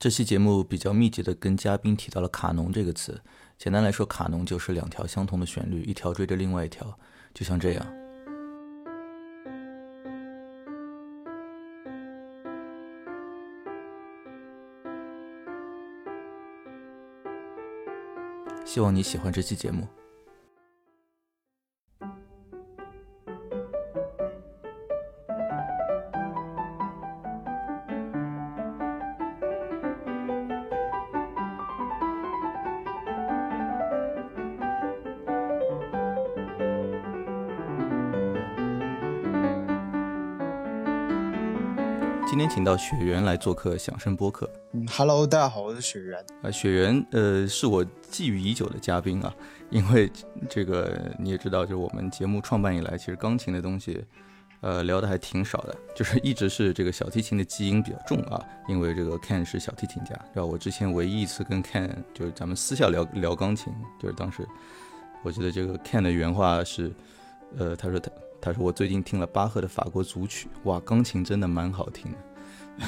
[0.00, 3.20] 这期节目比较密集的跟嘉宾提到了卡农这个词。
[3.58, 6.98] 简单来说，卡农就是两条相同的旋律，一条追着另外一条，
[7.34, 7.86] 就像这样。
[18.64, 19.86] 希望你喜欢这期节目。
[42.52, 44.50] 请到雪原来做客响声播客。
[44.72, 46.18] 嗯，Hello，大家好，我是雪原。
[46.42, 49.32] 啊，雪原，呃，是我觊觎已久的嘉宾啊，
[49.70, 50.10] 因为
[50.48, 54.04] 这个你也知道，就是我们节目创办以来，其实钢琴的东西，
[54.62, 58.44] 呃，聊的还挺少的，就是一直是这个小提琴的基因比较重啊。
[58.66, 64.44] 因为这个 Ken 是小提琴家，然后我之前唯一一次跟 Ken 就是咱们私下聊聊钢琴，就是当时
[65.22, 66.92] 我记得这个 Ken 的原话是，
[67.56, 68.10] 呃，他说他。
[68.42, 72.18] 他说：“我最近听了巴赫的法国组曲，哇，钢琴真的蛮好听的。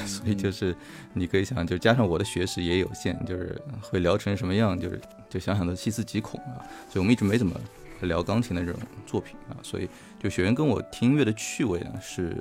[0.05, 0.75] 所以就是
[1.13, 6.61] 你可以想，就加上我的学识也有限，就是会聊成什么样，就是就想想都细思极恐啊。
[6.89, 7.59] 所以我们一直没怎么
[8.01, 9.57] 聊钢琴的这种作品啊。
[9.61, 9.87] 所以
[10.19, 12.35] 就学员跟我听音乐的趣味呢，是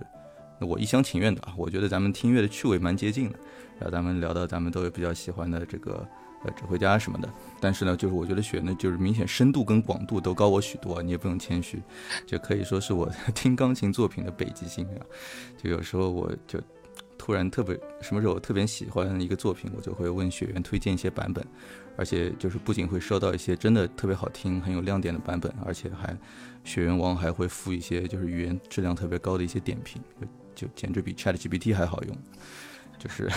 [0.60, 1.54] 我一厢情愿的啊。
[1.56, 3.38] 我觉得咱们听音乐的趣味蛮接近的。
[3.78, 6.06] 然后咱们聊到咱们都有比较喜欢的这个。”
[6.44, 7.28] 呃，指挥家什么的，
[7.60, 11.80] 但是呢，就是我觉得雪呢，就是明显深度跟广度都高我许多，你也不用谦虚，
[12.26, 15.06] 就可以说是我 听钢琴作品的北极星啊。
[15.56, 16.60] 就有时候我就
[17.22, 21.46] 突然特别什么时候特别喜欢一个作品，我就会问学员推荐一些版本，
[21.96, 26.18] 而且就是不仅会收到一些真的特别好听、很有亮点的版本，而且还
[26.64, 30.02] 学员王还会附一些就是语言质量特别高的一些点评，
[30.52, 32.18] 就简直比 Chat GPT 还好用，
[32.98, 33.30] 就是。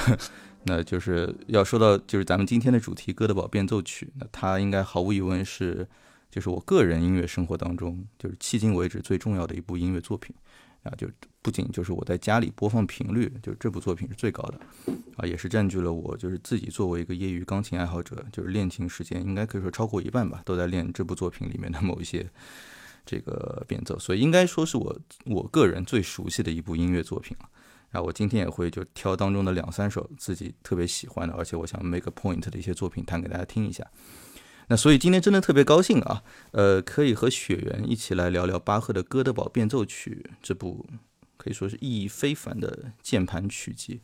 [0.68, 5.88] 那就是要说到，就是咱们今天的主题《哥德堡变奏曲》，那它应该毫无疑问是，
[6.32, 10.36] 就是我个人音乐生活当中，就是迄今为止最重要的一部音乐作品
[10.86, 10.94] 啊！
[10.98, 11.08] 就
[11.42, 14.60] 不仅就是我在家里播放频率，就是这部作品是最高的
[15.18, 22.28] 啊，也是占据了我就是自己作为一个业余钢琴爱好者，就是练琴时间应该可以说超过一半吧，都在练这部作品里面的某一些
[23.06, 27.50] 这个变奏，所以应该说是我我个人最熟悉的一部音乐作品了。
[27.92, 33.86] 那我今天也会就挑当中的两三首自己特别喜欢的，而且我想 make a point 的一些作品弹给大家听一下。
[34.68, 40.86] 那所以今天真的特别高兴啊，呃，可以和雪原一起来聊聊巴赫的《哥德堡变奏曲》这部
[41.38, 44.02] 可以说是意义非凡的键盘曲集。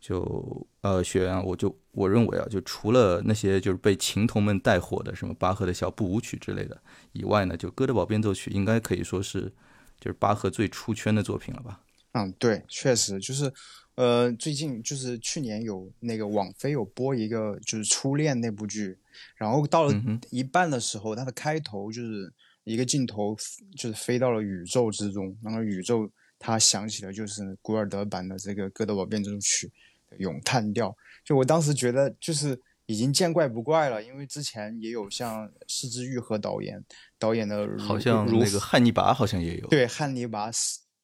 [0.00, 6.80] 就呃，雪原，我就我认为啊，就除了那些就是被琴童们带火的什么巴赫的小步舞曲之类的
[7.12, 9.52] 以外呢，就《哥德堡变奏曲》应该可以说是
[10.00, 11.80] 就是巴赫最出圈的作品了吧。
[12.12, 13.52] 嗯，对，确实就是，
[13.96, 18.96] 呃，最近就是去年有那个网飞有播一个就是初恋那部剧，
[19.36, 19.94] 然后到了
[20.30, 22.32] 一半的时候，它的开头就是
[22.64, 23.36] 一个镜头，
[23.76, 29.66] 就是飞到了宇宙之中，然后宇宙它响起了就是古尔德版的这个《哥德堡变奏曲》
[30.10, 36.82] 的咏叹调，就我当时觉得就是已经见怪不怪了，因为之前也有像失之愈和导演
[37.18, 40.50] 导演的，好像那个汉尼拔好像也有，对，汉尼拔。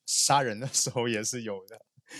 [0.08, 1.76] 杀人的时候也是有的，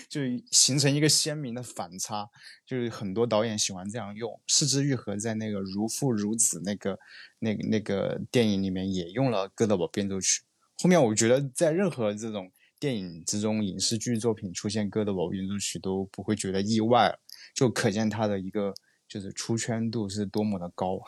[0.09, 0.21] 就
[0.51, 2.29] 形成一个鲜明的反差。
[2.67, 4.41] 就是很多导演喜欢这样用。
[4.47, 6.99] 四之愈合在那个《如父如子》那个、
[7.39, 10.43] 那个、那个电影里面也用了《哥德堡变奏曲》。
[10.83, 17.19] 后面我觉得在任何这种电影之中、影视剧作品出现《哥德堡变奏曲》都不会觉得意外，
[17.55, 18.75] 就可见他的一个
[19.09, 21.01] 就是出圈度是多么的高。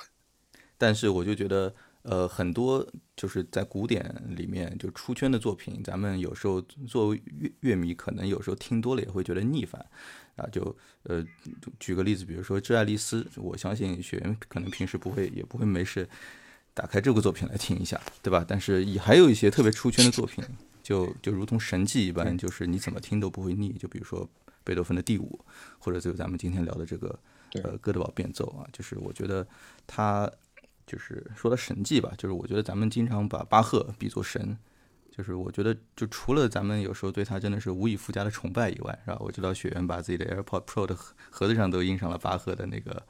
[0.77, 1.75] 但是我就觉得。
[2.11, 9.85] 呃，很多就是在古典里面就出圈的作品，咱们有时候作为乐乐迷，可能有时候听多了也会觉得腻烦
[10.37, 10.47] 啊。
[10.51, 11.23] 就呃，
[11.79, 16.09] 举个例子，比如说《致爱丽丝》，我相信学员可能平时不会也不会没事
[16.73, 18.43] 打开这部作品来听一下，对吧？
[18.49, 20.43] 但是也还有一些特别出圈的作品，
[20.83, 23.75] 就就如同神迹一般，就是你怎么听都不会腻。
[23.75, 24.27] 就比如说
[24.65, 25.39] 贝多芬的第五，
[25.79, 27.19] 或者就咱们今天聊的这个
[27.63, 29.47] 呃哥德堡变奏啊，就是我觉得
[29.87, 30.31] 它。
[30.89, 34.57] 就是说的神迹吧，就是我觉得咱们经常把巴赫比作神，
[35.15, 39.19] 就是我觉得就除了咱们有时候对他真的是无以复加的崇拜以外，是吧？
[39.21, 40.97] 我知道学员把自己的 AirPod Pro 的
[41.31, 43.07] 盒子上都印上了巴赫的那个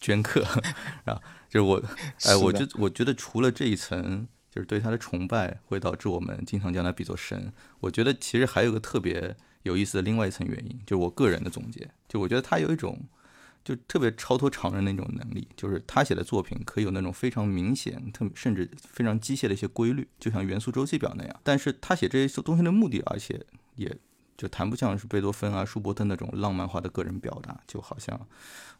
[0.00, 0.42] 镌刻，
[1.04, 1.20] 啊，
[1.50, 1.82] 就是我，
[2.24, 7.52] 哎，我就我觉得除了这一层，就是对他的崇拜会导致我们经常将他比作神。
[7.80, 12.98] 我觉得其实还有个特别有意思的另外一层原因，就是我个人的总结，就我觉得他有一种。
[13.68, 21.40] 就特别超脱常人那种能力，就是他写的作品可以有那种非常明显、特甚至非常机械的一些规律，就像元素周期表那样。
[21.44, 23.38] 但是他写这些东西的目的，而且
[23.74, 23.94] 也
[24.38, 28.18] 就谈不像是贝多芬啊、舒伯特那种浪漫化的个人表达，就好像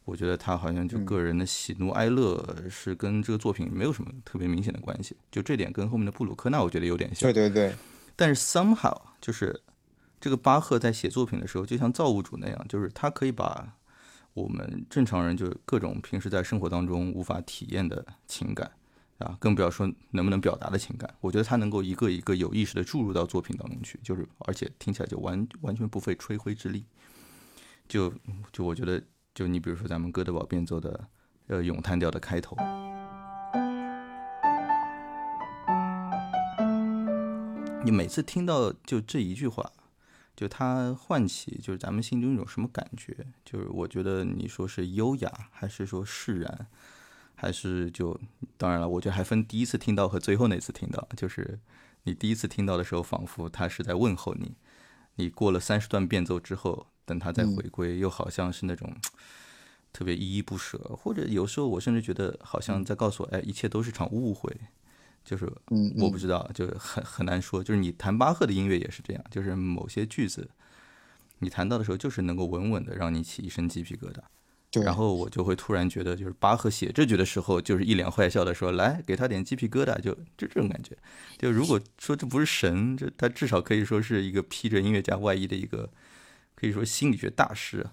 [0.07, 7.31] 我觉得他好像就个人的喜怒哀乐是跟这个作品没有什么特别明显的关系，就这点跟后面的布鲁克纳我觉得有点像。
[7.31, 7.75] 对对对。
[8.17, 9.61] 但是 somehow 就是
[10.19, 13.77] 这个巴赫在写作品的时候，就像造物主那样，就是他可以把
[14.43, 18.71] 我们正常人就各种平时在生活当中无法体验的情感。
[19.19, 26.85] 啊，更不要说能不能表达的情感，我觉得他能够一个一个有意识的注入到作品当中去，就是而且听起来就完完全不费吹灰之力。
[27.89, 28.15] 就
[28.53, 29.03] 就我觉得，
[29.35, 31.09] 就你比如说咱们哥德堡变奏的
[31.49, 32.57] 呃咏叹调的开头，
[37.85, 39.69] 你每次听到就这一句话，
[40.39, 43.27] 就它唤起就是咱们心中一种什么感觉？
[43.45, 46.69] 就是我觉得你说是优雅还是说释然？
[47.35, 48.17] 还是就
[48.57, 51.09] 当然了，我觉得还分第一次听到和最后那次听到。
[51.17, 51.59] 就是
[52.05, 54.53] 你第一次听到的时候，仿佛他是在问候你；
[55.17, 58.97] 你过了三十段变奏之后，等他再回归，又好像是那种
[59.93, 60.79] 特别依依不舍。
[61.03, 64.57] 或者有时候我甚至觉得，好像在告诉我，哎，一切都是场误会。
[65.29, 65.45] 就是
[65.99, 67.63] 我不知道，就很很难说。
[67.63, 70.49] 就是你弹巴赫的音乐也是这样，就是某些句子
[71.41, 74.21] 你弹到的时候，就是能够稳稳的让你起一身鸡皮疙瘩。
[74.85, 80.97] 然后我就会突然觉得，就是巴赫写这句的时候，就是一脸坏笑的说：“来，给他点鸡皮疙瘩。”就就这种感觉。
[81.39, 85.91] 就如果说这不是神，这他至少可以说是一个披着音乐家外衣的一个，
[86.55, 87.87] 可以说心理学大师。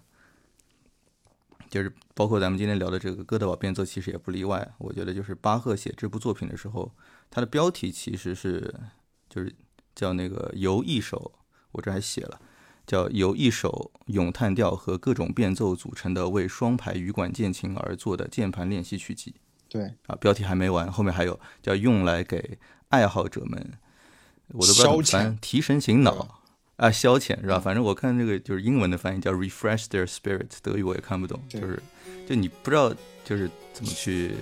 [1.69, 4.73] 就是包括咱们今天聊的这个哥德堡变奏，其实也不例外。
[4.77, 6.91] 我觉得就是巴赫写这部作品的时候，
[7.29, 8.73] 他的标题其实是
[9.29, 9.53] 就是
[9.93, 11.31] 叫那个由一首，
[11.71, 12.39] 我这还写了。
[12.87, 19.33] 叫由一首咏叹调和各种变奏组成的为双排羽管键琴而作的键盘练习曲集。
[19.67, 23.73] 对啊，标题还没完，后面还有叫用来给爱好者们，
[24.49, 26.39] 我都不知道怎么翻，提神醒脑
[26.75, 27.59] 啊，消遣是吧？
[27.59, 31.81] 反正我看这个就是英文的翻译叫 refresh their spirit，德语我也看不懂，就是
[32.29, 32.93] 就你不知道
[33.23, 34.35] 就是怎么去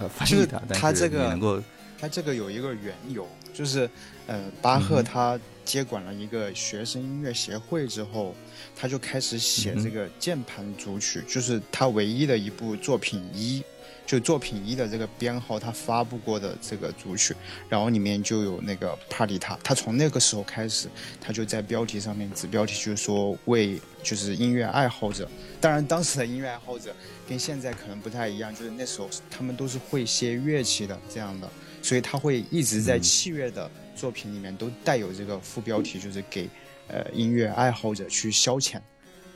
[0.00, 1.62] 呃翻译它，但是你能够，
[1.98, 3.88] 它这个有一个缘由，就是
[4.26, 5.38] 呃巴赫他。
[5.66, 8.36] 接管了一个学生音乐协会之后，
[8.76, 13.60] 他就开始写这个键盘组曲，就是他唯一的一部作品一，
[14.06, 17.34] 就作品一的这个编号，他发布过的这个组曲，
[17.68, 19.58] 然后里面就有那个帕蒂塔。
[19.64, 20.88] 他从那个时候开始，
[21.20, 25.28] 他就在标题上面子标题就是说为就是音乐爱好者。
[25.60, 26.94] 当然，当时的音乐爱好者
[27.28, 31.50] 跟现在可能不太一样，就是那时候他们都是会些乐器的这样的，
[31.86, 33.70] 所以他会一直在器乐的。
[33.96, 36.46] 作品里面都带有这个副标题，就是给
[36.86, 38.78] 呃音乐爱好者去消遣。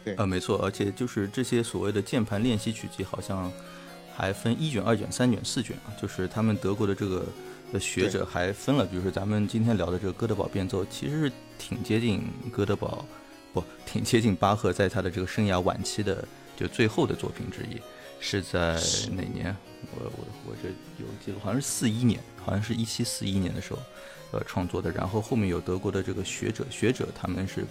[0.05, 3.51] 对，呃，没错，而且就是这些所谓的键盘练习曲集，好像
[4.15, 5.89] 还分一卷、二卷、三卷、四卷啊。
[5.99, 7.25] 就是他们德国的这个
[7.73, 13.07] 的学者还分了，比如说咱们今天聊的这个哥德堡变奏，其实是挺接近哥德堡，
[13.55, 16.23] 不，挺接近巴赫在他的这个生涯晚期的
[16.55, 17.81] 就最后的作品之一，
[18.21, 18.75] 是在
[19.17, 19.57] 哪年？
[19.97, 20.69] 我我我这
[21.03, 22.21] 有记录，好像是四一年，
[22.51, 23.79] 好像是一七四一年的时候。
[24.33, 27.65] 呃，创作的，然后后面有德国的这个学者，学者他们是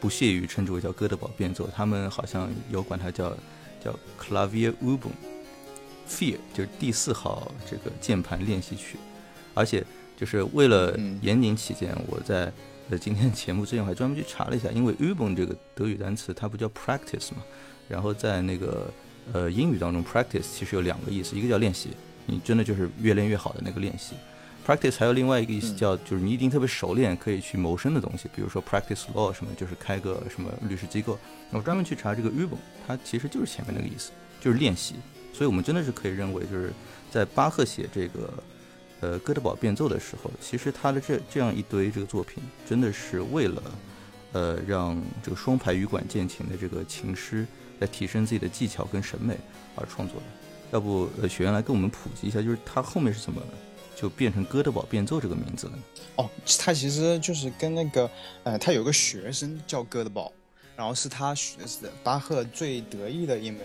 [0.00, 3.36] 不屑于称之为叫哥德堡变奏，他们好像有管它叫
[3.84, 5.12] 叫 Clavier Übung
[6.08, 8.96] Vier，就是第四号这个键盘练习曲，
[9.52, 9.84] 而且
[10.16, 12.50] 就是为了严谨起见，我在
[12.88, 17.44] 呃今天节目之前我还专门去查了一下，因为 Übung 这个德语单词它不叫 practice 嘛，
[17.90, 18.90] 然后在那个
[19.34, 21.90] 呃英语当中 practice 其实有两个意思，一个叫练习，
[22.26, 24.14] 你真的就是越练越好的那个练习。
[24.66, 31.16] Practice 还有另外一个意思叫，就是你一定特别熟练，可以去谋生的东西，比如说 practice law 什么，就是开个什么律师机构。
[31.52, 34.96] 我专门去查这个 Übung，它其实就是前面那个意思，就是练习。
[35.32, 36.72] 所以我们真的是可以认为，就是
[37.12, 38.42] 在巴赫写这个
[39.00, 43.62] 呃哥德堡变奏的时候，其实他的这这样一堆这个作品，真的是为了
[44.32, 47.46] 呃让这个双排羽管键琴的这个琴师
[47.78, 49.38] 来提升自己的技巧跟审美
[49.76, 50.26] 而创作的。
[50.72, 53.42] 要不呃学员来跟我们普及一下，就是他后面是怎么？
[53.98, 55.82] 就变成哥德堡变奏这个名字了呢。
[56.16, 58.10] 哦，他其实就是跟那个，
[58.44, 60.30] 呃，他有个学生叫哥德堡，
[60.76, 63.60] 然后是他学是巴赫最得意的一门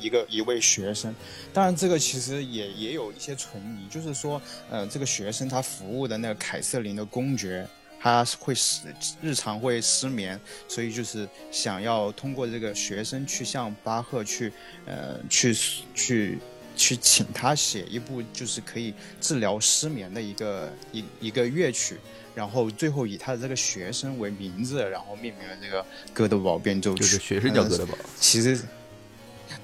[0.00, 1.14] 一个一位学生。
[1.52, 7.64] 当然，这个其实也也有一些存疑，就是说，呃，这个学生他服务的那个凯瑟琳的公爵，
[8.00, 8.82] 他会失
[9.22, 14.52] 日常会失眠，所以就是想要通过这个学生去向巴赫去，
[14.84, 15.56] 呃，去
[15.94, 16.38] 去。
[16.78, 21.96] 去请他写一部就是可以治疗失眠的一个一一个乐曲，
[22.34, 27.00] 然后最后以他的这个学生为名字，然后命名了这个哥德堡变奏曲。
[27.00, 27.96] 就是学生叫哥德堡。
[28.20, 28.60] 其实，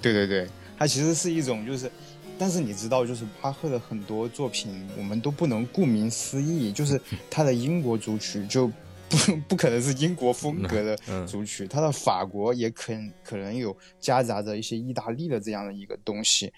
[0.01, 0.49] 对对对，
[0.79, 1.91] 它其实是一种就是，
[2.39, 8.67] 但是你知道，就是巴赫的很多作品，我们都不能顾名思义，就是他的英国组曲就
[9.13, 10.97] 不不可能是英国风格的
[11.29, 16.51] 组曲，他的法国也可可能有夹杂着一些意大利的这样的一个东西，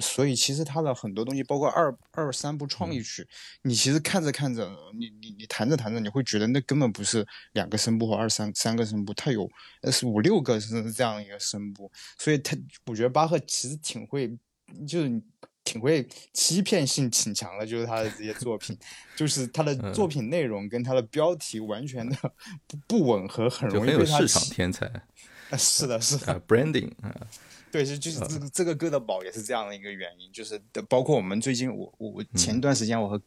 [0.00, 3.24] 所以其实他的很多东西，包括二二三部创意曲，
[3.62, 9.48] 你其实看着看着，你你你弹着弹着，你会觉得那根本不是两个声部或二三三个声部，它有
[9.92, 11.88] 是五六个是这样一个声部，
[12.18, 14.36] 所以他我觉得巴赫其实挺会，
[14.86, 15.22] 就是。
[15.64, 18.74] 挺会欺骗性挺强的，就是他的这些作品，
[19.14, 22.16] 就是他的作品内容跟他的标题完全的
[22.66, 24.18] 不不吻合，很容易被他。
[24.18, 24.90] 市场天才。
[25.58, 26.40] 是的，是的。
[26.48, 27.14] Branding 啊，
[27.70, 30.58] 对，就就是这个这个哥德堡也是这样的一个原因，就是
[30.88, 33.20] 包括我们最近，我我我前段时间我和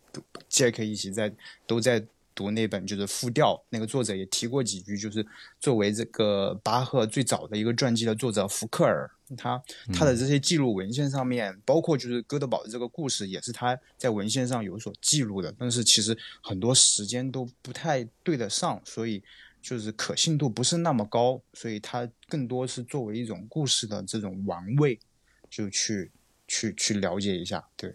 [0.50, 1.32] Jack 一起在
[1.68, 2.04] 都在。
[2.34, 5.24] 读那本就是复调，那个作者也提过几句，就是
[5.60, 9.62] 作为这个巴赫最早的一个传记的作者福克尔，他
[9.94, 19.22] 他的这些记录文献上面，包括就是哥德堡的这个故事，也是他在文献上有所记录的，但是其实很多时间都不太对得上，所以
[19.62, 25.00] 就是可信度不是那么高，所以他更多是作为一种故事的这种玩味，
[25.50, 26.12] 就去
[26.48, 27.94] 去去了解一下，对。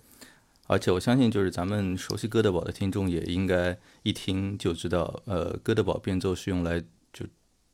[0.69, 7.25] 而且我相信，就是咱们熟悉哥德堡的听众也应该一听就知道，呃，哥德堡变奏是用来就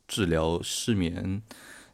[0.07, 1.41] 治疗失眠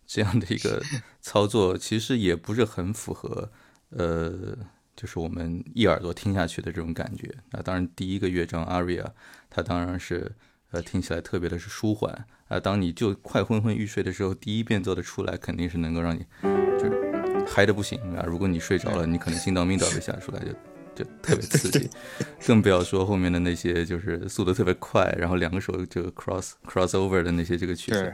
[0.08, 0.82] 这样的一个
[1.20, 3.52] 操作，其实也不是很符合，
[3.90, 4.56] 呃，
[4.96, 7.30] 就是我们一耳朵听下去的这种感觉。
[7.50, 9.04] 那当然，第一个乐章 aria，
[9.50, 10.34] 它当然是
[10.70, 12.58] 呃听起来特别的是舒缓啊。
[12.58, 18.24] 当你就快昏昏欲睡的时候，第一变奏的出来，肯定是能够让你就是嗨的不行啊。
[18.26, 20.77] 如果你睡着了，你可能心脏病都要吓出来就。
[20.98, 21.88] 就特别刺激，
[22.46, 28.12] 更不要说后面的那些，就是速度特别快，然后两个手这个 cross cross over 的那些这个曲子，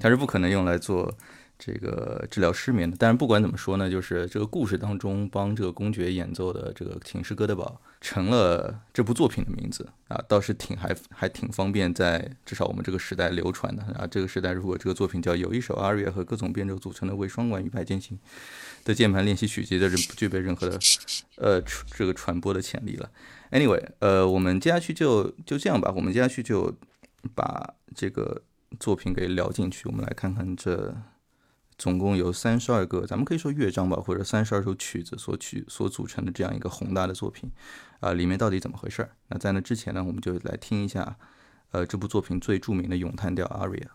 [0.00, 1.12] 它是不可能用来做。
[1.64, 14.04] 这个治疗失眠的，但是不管怎么说呢，就是这个故事当中帮这个公爵演奏的这个寝室哥德堡成了这部作品的名字啊，倒是挺还还挺方便在至少我们这个时代流传的啊。
[14.10, 18.18] 这个时代如果这个作品叫有一首阿瑞和各种变奏组成的为双管与派键琴
[18.84, 20.78] 的键盘练习曲集的人，不具备任何的
[21.36, 21.60] 呃
[21.96, 23.10] 这个传播的潜力了。
[23.50, 26.74] Anyway，呃，我们接下去就就这样吧，我们接下去就
[27.34, 28.42] 把这个
[28.80, 30.94] 作品给聊进去，我们来看看这。
[31.78, 37.50] 总共有三十二个，咱们可以说乐章吧，或者三十二首曲子所曲所组成的这样一个宏大的作品，
[37.98, 39.10] 啊，里面到底怎么回事儿？
[39.28, 41.16] 那在那之前呢，我们就来听一下，
[41.72, 43.86] 呃，这部作品最著名的咏叹调 aria。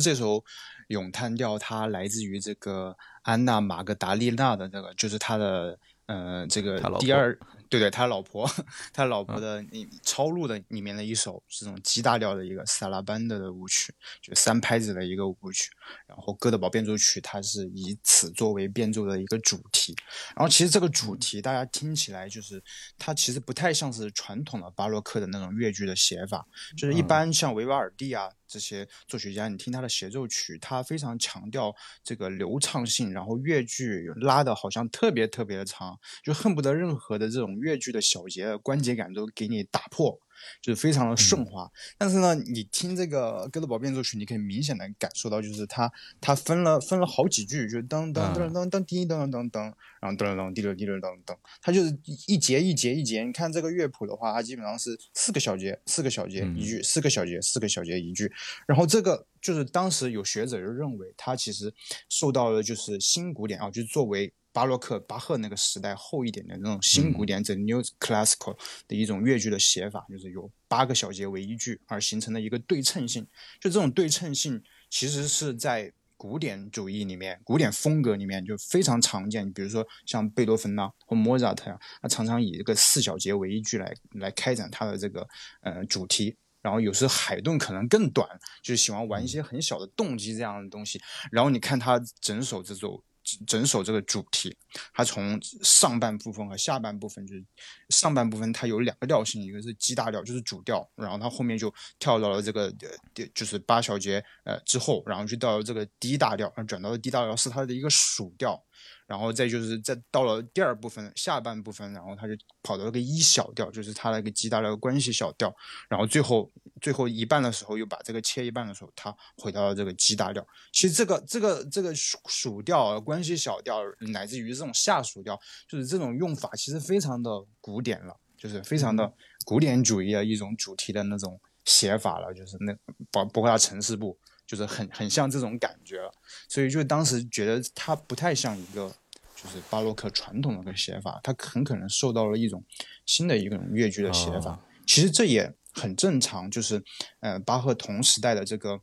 [0.00, 0.42] 这首
[0.88, 7.38] 咏叹调它来自于这个安娜·玛格达丽娜的这个，就是他的呃这个第二
[7.68, 8.50] 对对，他老婆，
[8.92, 15.70] 他老婆的那抄录的里面的一首这种 G 大调的一个萨拉班德的舞曲，就三拍子的一个舞曲。
[16.08, 19.94] 然后哥德堡变奏曲它是以此作为变奏的一个主题。
[20.36, 22.62] 然后其实这个主题大家听起来就是
[22.98, 28.28] 它其实不太像是传统的巴洛克的那种乐句的写法，就是一般像维瓦尔第啊。
[28.52, 40.18] 这些作曲家，你听他的协奏曲，他非常强调这个流畅性，然后乐句拉的好像特别特别的长，就恨不得任何的这种乐句的小节关节感都给你打破。
[40.62, 53.22] 就是非常的顺滑，但是呢，你听这个哥德堡变奏曲，你可以明显的感受到，就是它它分了分了好几句，就噔噔噔噔噔滴噔噔噔，然后噔噔噔滴溜滴噔噔噔，它就是一节一节一节。
[53.22, 58.32] 你看这个乐谱的话，它基本上是四个小节，四个小节一句，四个小节，四个小节一句。
[58.66, 61.72] 然后这个就是当时有学者就认为，它其实
[62.08, 64.32] 受到了就是新古典啊，就是作为。
[64.52, 73.24] 巴洛克、巴赫那个时代后一点的那种新古典，这 New Classical 的一种乐句的写法，就是有八个小节为一句而形成的一个对称性。
[73.60, 79.50] 就这种对称性，其实是在古典主义里面、古典风格里面就非常常见。
[79.54, 85.26] 比如说像贝多芬呐或莫扎特呀，他常常以这个四小节为一句来来开展他的这个
[85.62, 86.36] 呃主题。
[86.60, 88.28] 然后有时海顿可能更短，
[88.62, 91.00] 就是喜欢玩一些很小的动机这样的东西。
[91.32, 93.02] 然后你看他整首这首。
[93.46, 94.56] 整首这个主题，
[94.94, 97.44] 它从上半部分和下半部分，就是
[97.88, 102.66] 上半部分它有两个调性，一个是 G 大调，就是主调，然后它后面就跳到了这个
[103.14, 108.62] 呃，就是八小节呃之后，然后就到了这个 D 大调，然后转到了 D 大调是它的一个属调。
[109.10, 115.52] 然后再就是再到了第二部分下半部分，然后他就跑到了个一小调，就是他那个 G 大调关系小调，
[115.88, 116.48] 然后最后
[116.80, 120.46] 最后一半的时候又把这个切一半的时候，他回到了这个 G 大调。
[120.70, 125.36] 其实这个这个这个属属调关系小调，乃至于这种下属调，
[125.66, 129.12] 就是这种用法其实非常的古典了，就是非常的
[129.44, 132.72] 古典主义的一种主题的那种写法了，就是那
[133.10, 134.16] 包包括他城市部。
[134.50, 136.12] 就是很很像这种感觉了，
[136.48, 138.92] 所以就当时觉得它不太像一个
[139.36, 142.64] 就是巴洛克传统的个写法，它很可能受到了一种
[143.06, 144.60] 新的一种乐剧的写法。
[144.84, 146.82] 其实这也很正常，就是
[147.20, 148.80] 呃巴赫同时代的这个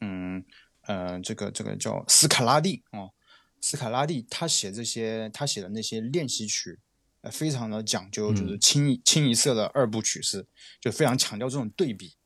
[0.00, 0.44] 嗯
[0.80, 3.12] 呃这个这个叫斯卡拉蒂哦，
[3.60, 6.80] 斯卡拉蒂他写这些他写的那些练习曲，
[7.20, 10.44] 呃非常的讲究，就是清一清一色的二部曲式，
[10.80, 12.16] 就非常强调这种对比。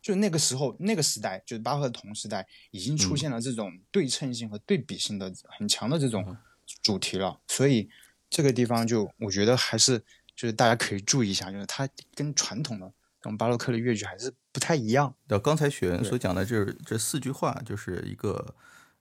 [0.00, 6.36] 就那个时候，那个时代，就是巴赫同时代，已经出现了这种对称性和对比性的很强的这种
[6.82, 7.40] 主题了。
[7.48, 7.88] 所以
[8.28, 9.98] 这个地方就我觉得还是
[10.34, 12.86] 就是大家可以注意一下，就是它跟传统的
[13.20, 15.14] 这种巴洛克的乐曲还是不太一样。
[15.28, 18.54] 那刚才雪人所讲的这这四句话，就是一个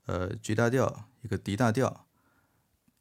[0.05, 2.05] 呃 G 大调，一个 D 大调。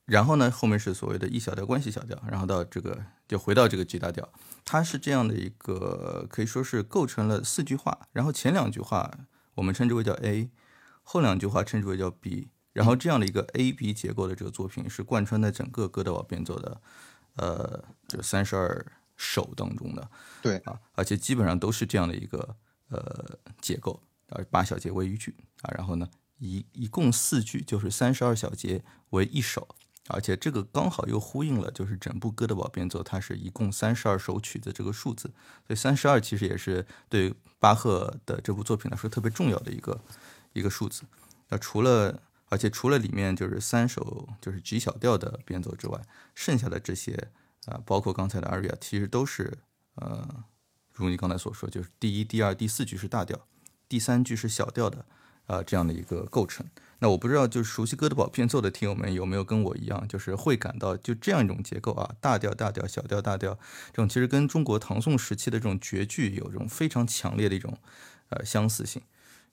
[0.04, 4.32] 然后呢，后面是所谓的 E 小调关系小调，然后到这个就回到这个 G 大调，
[4.64, 9.18] 它是这样的一个可以说是构成了四句话，然后前两句话
[9.54, 10.50] 我们称之为叫 A，
[11.02, 16.80] 后两句话称之为叫 B，然后这样的一个 A B 结构的这个作品是贯穿在整个哥德堡变奏的，
[17.36, 20.10] 呃，就三十二首当中的，
[20.40, 22.56] 对啊，而且基本上都是这样的一个
[22.88, 29.68] 呃结构，啊，八小节为一句啊，然后呢一一共四句就是三十二小节为一首。
[30.08, 35.30] 而且这个刚好又呼应了，就是整部哥德堡变奏，它是一共三十二首曲子这个数字，
[35.66, 40.00] 所以三十二其实也是对巴赫的这部作品来说特别重要的一个
[40.52, 41.02] 一个数字。
[41.48, 46.00] 那除了，而且除了里面就是三首就是 G 小调的变奏之外，
[46.34, 47.30] 剩下的这些
[47.66, 49.58] 啊，包括刚才的 aria，其实都是
[49.96, 50.44] 呃，
[50.92, 53.46] 如你刚才所说，就是第一、第二、第四句是大调，
[53.88, 55.04] 第三句是小调的
[55.48, 56.64] 啊，这样的一个构成。
[57.00, 63.54] 那我不知道，就是熟悉哥德堡变奏的听友们有没有跟我一样，就是会感到就这样一种结构啊，大调大调小调大调，
[63.92, 67.78] 这种其实跟中国唐宋时期的这种绝句有这种非常强烈的一种
[68.30, 69.00] 呃相似性。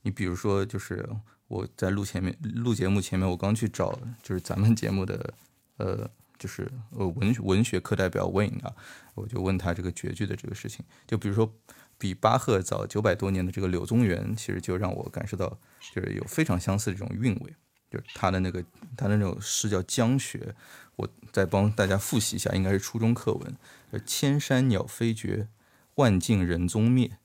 [0.01, 1.08] 你比如说，就是
[1.47, 5.34] 我在录前面录节目前面，我刚去找就是咱们节目的
[5.77, 8.73] 呃就是呃文文学课代表 Wayne 啊，
[9.13, 11.53] 我就问他这个绝句的这个事情，就比如说。
[11.97, 15.58] 比巴赫早九百多年的这个柳宗元，其实就让我感受到，
[15.93, 17.55] 就是有非常相似的这种韵味，
[17.89, 18.63] 就是他的那个
[18.97, 20.39] 他的那种诗叫《江雪》，
[20.97, 23.55] 我再帮大家复习一下，应该是初中课文：
[24.05, 25.47] 千山鸟飞绝，
[25.95, 27.17] 万径人踪灭，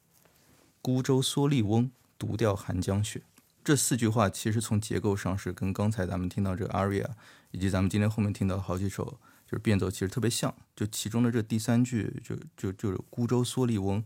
[0.80, 3.22] 孤舟蓑笠翁，独钓寒江雪。
[3.62, 7.06] 这四句话其实从结构上是跟刚才咱们听到这个 aria，
[7.50, 10.54] 以及咱们今天后面听到好几首就是变奏，其实特别像。
[10.74, 14.02] 就其中的这第三句，就就就是孤舟蓑笠翁。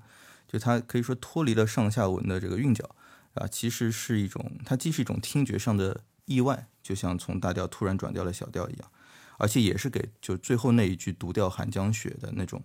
[0.55, 2.95] 就它可以说脱离了上下文的这个韵脚
[3.35, 8.89] 啊，其实是一种，它既是一种听觉上的意外，就像从大调突然转调了小调一样，
[9.37, 12.63] 而且也是给就最后那一句“独钓寒江雪”的那种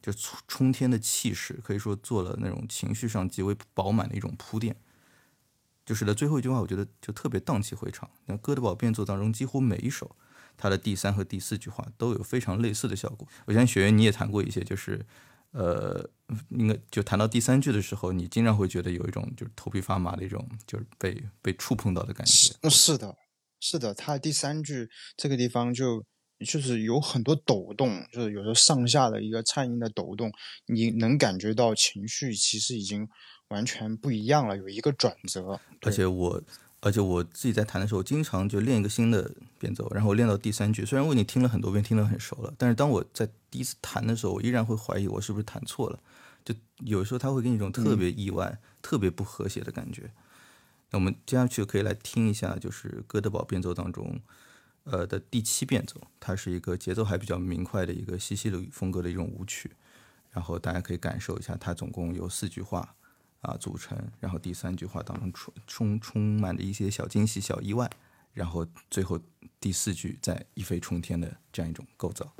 [0.00, 0.12] 就
[0.46, 4.76] 冲天的气势，可以说做了那种情绪上极为饱满的一种铺垫。
[5.84, 8.08] 就是的最后一句话，我觉得就特别荡气回肠。
[8.26, 10.14] 那哥德堡变奏当中，几乎每一首，
[10.56, 13.26] 它的第三和第四句话都有非常类似的效果。
[13.46, 15.04] 我相信雪原你也谈过一些，就是，
[15.54, 16.06] 呃，
[16.50, 22.52] 应该就谈到第三句的时候，你经常会觉得有一种就是头皮发麻的一种，就是被被触碰到的感觉。
[22.68, 23.16] 是的，
[23.60, 26.04] 是的，它第三句这个地方就
[26.44, 30.30] 就是有很多抖动，就是有时候上下的一个颤音的抖动，
[30.66, 33.08] 你能感觉到情绪其实已经。
[33.48, 35.60] 完全不一样了，有一个转折。
[35.82, 36.42] 而且我，
[36.84, 45.98] 而且我自己在弹的时候，经常就练一个新的变奏，然后练到第三句，虽然我已经听了很多遍，听得很熟了，但是当我在第一次弹的时候，我依然会怀疑我是不是弹错了。
[46.44, 50.10] 就有时候他会给你一种特别意外、特别不和谐的感觉。
[50.90, 54.20] 那我们接下去可以来听一下，就是哥德堡变奏当中，
[54.84, 59.70] 呃的第七变奏，它是一个节奏还比较明快的一个西西里风格的一种舞曲，
[60.32, 62.94] 然后大家可以感受一下，它总共有四句话。
[63.44, 67.88] 啊，组成，然后第三句话当中充充充满着一些小惊喜、小意外，
[68.32, 69.20] 然后最后
[69.60, 72.32] 第四句再一飞冲天的这样一种构造。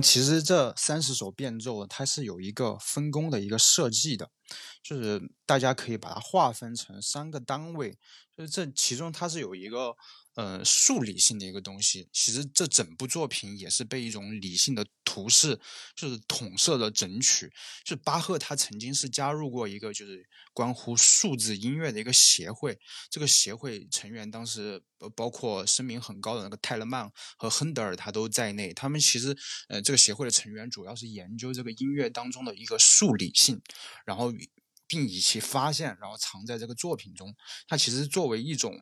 [0.00, 4.30] 其实这三十首变奏，它是有一个分工的一个设计的，
[4.82, 7.98] 就是大家可以把它划分成三个单位，
[8.36, 9.96] 就是这其中它是有一个。
[10.34, 14.86] 呃，数理性的一个东西，其实这整部作品也是被一种理性的
[15.18, 15.58] 图是
[15.96, 17.50] 就是统摄的整曲。
[17.84, 22.78] 就是巴赫他曾经是加入过一个就是关乎数字音乐的一个协会，
[23.10, 24.80] 这个协会成员当时
[25.16, 28.72] 包括声名很高的那个泰勒曼和亨德尔他都在内。
[28.72, 29.36] 他们其实
[29.68, 33.60] 呃这个协会的成员主要是研究这个音乐当中的一个数理性，
[34.06, 34.32] 然后
[34.86, 37.34] 并以其发现然后藏在这个作品中。
[37.66, 38.80] 它其实作为一种。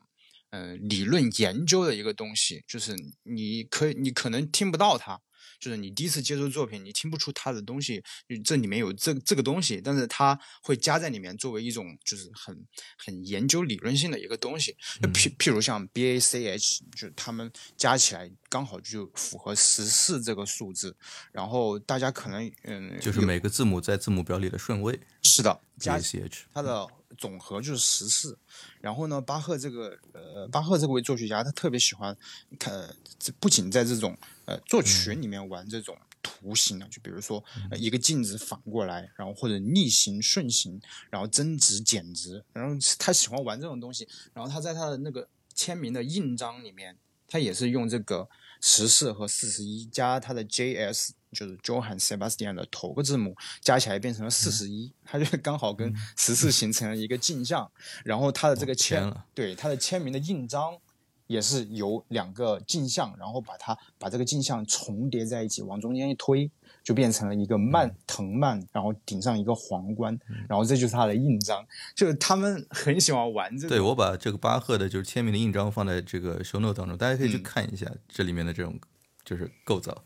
[0.50, 2.94] 呃，理论研究的一个东西，就是
[3.24, 5.20] 你可以，你可能听不到它，
[5.60, 8.02] 就是你第一次接触作品，你听不出它的东西，
[8.44, 12.66] 这里面有这这个东西，但是它会加在里面，作为一种就是很
[12.96, 14.76] 很研究理论性的一个东西。
[15.00, 20.96] 就譬譬如像 B A C H，就他们加起来刚好就符合十四这个数字，
[21.32, 25.00] 然后大家可能嗯，就是每个字母在字母表里的顺位。
[25.22, 26.86] 是的，B A C H，它的。
[27.18, 28.38] 总和就是十四，
[28.80, 32.16] 然后呢，巴赫这个呃，巴赫这位作曲家他特别喜欢
[32.58, 37.42] 看，这不仅在这种呃作曲里面玩这种图形啊，就比如说
[37.76, 48.28] 一个镜子反过来，然后或者逆行顺行，然后增值减值，然后他喜欢玩这种东西，然后他在他的那个签名的印章里面，他也是用这个
[48.60, 51.14] 十四和四十一加他的 J.S。
[51.36, 57.70] 就是 Johann Sebastian 的头个字母加起来变成了四十一，它就刚好跟十四形成了一个镜像。
[58.02, 60.78] 然后它的这个签，对它的签名的印章
[61.26, 66.50] 也是由两个镜像，然后把它把这个镜像重叠在一起，往中间一推，
[66.82, 70.18] 就变成了一个曼藤蔓，然后顶上一个皇冠，
[70.48, 71.66] 然后这就是它的印章。
[71.94, 73.74] 就是他们很喜欢玩这个。
[73.74, 78.78] 对我把这个巴赫的就是签名的印章放在这个 show note 当中，大家可以去看一下这里面的这种
[79.24, 80.04] 就是构造。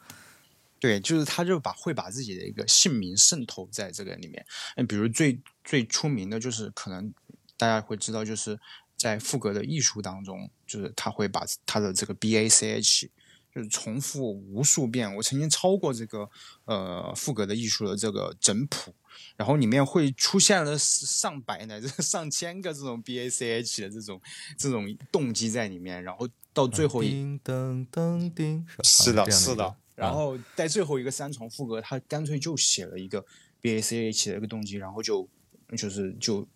[0.80, 4.44] 对，就是他，就把会把自己的一个姓名渗透在这个里面。
[4.76, 7.12] 嗯，比如最最出名的就是，可能
[7.58, 8.58] 大家会知道，就是
[8.96, 13.10] 在赋格的艺术当中，就是他会把他的这个 B A C H，
[13.54, 15.14] 就是重复无数遍。
[15.16, 16.26] 我曾经抄过这个
[16.64, 18.94] 呃赋格的艺术的这个整谱，
[19.36, 24.18] 然后里面会出现了上百乃至 上千个这种 B A C H 的这种
[24.56, 29.76] 这种动机在里面，然后到最后一，叮当当叮，是的，是的。
[30.00, 33.22] 然后在最后一个三重副歌，他干脆就写了一个
[33.60, 35.28] B A C H 的一个动机，然后就
[35.76, 36.48] 就是就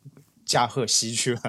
[0.47, 1.41] 驾鹤西去了，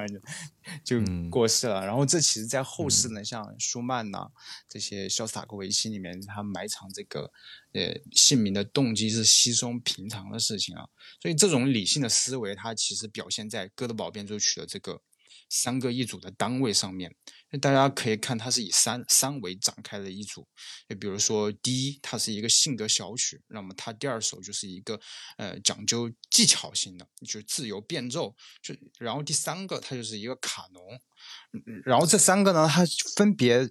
[0.84, 1.86] 就就过世了。
[1.86, 4.29] 然后这其实，在后世呢，像舒曼呐
[4.67, 7.31] 这些潇洒格维奇里面，他埋藏这个
[7.71, 10.88] 呃姓名的动机是稀松平常的事情啊。
[11.21, 15.01] 所以这种理性的思维，它其实表现在《哥德堡变奏曲》的这个。
[15.47, 17.15] 三个一组的单位上面，
[17.62, 20.47] 大家可以看它是以三三维展开的一组。
[20.89, 24.99] 就比如说，第一，它是一个性格小曲，那么它第二首就是一个
[25.38, 28.36] 呃讲究技巧性的，就自由变奏。
[28.62, 30.99] 就然后第三个，它就是一个卡农。
[31.86, 32.84] 然后这三个呢，它
[33.15, 33.69] 分别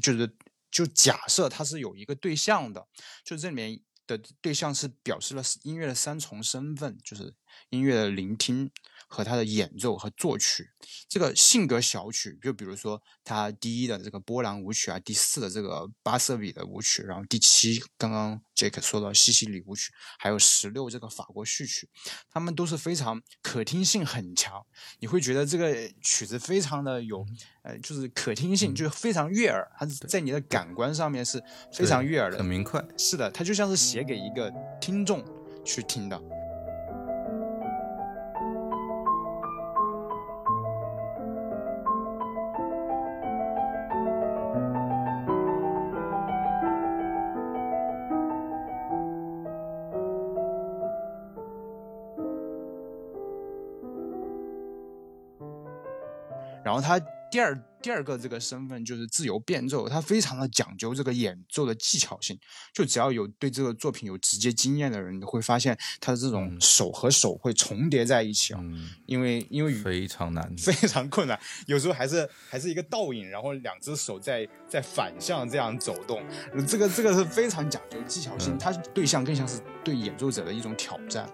[0.00, 0.36] 就是
[0.70, 2.86] 就假设它是有一个对象的，
[3.24, 7.34] 就这里面的对象是表示了音乐的三重身份，就是
[7.70, 8.70] 音乐的聆听。
[9.06, 10.68] 和他的演奏和作曲，
[11.08, 21.88] 这个性格小曲，就比如说他第一的这个波兰舞曲啊，第四的这个巴瑟比的舞曲，然后第七刚刚杰克说到西西里舞曲，还有十六这个法国序曲，
[22.30, 24.64] 他们都是非常可听性很强，
[24.98, 27.24] 你会觉得这个曲子非常的有，
[27.62, 31.42] 呃，就是可听性，就是非常悦耳，它在你的感官上面是
[31.72, 32.84] 非常悦耳的，很明快。
[32.98, 35.24] 是的，它就像是写给一个听众
[35.64, 36.20] 去听的。
[56.76, 62.38] 后他第二第二个这个身份就是自由变奏，他非常的讲究这个演奏的技巧性。
[62.72, 68.60] 就只要有对这个作品有直接经验的人，会发现他的这种手和手会重叠在一起啊，
[69.06, 71.38] 因为因为非常难，非常困难。
[71.66, 76.24] 有时候还是还是一个倒影，然后两只手在在反向这样走动，
[76.66, 78.56] 这个这个是非常讲究技巧性。
[78.58, 81.28] 他对象更像是对演奏者的一种挑战。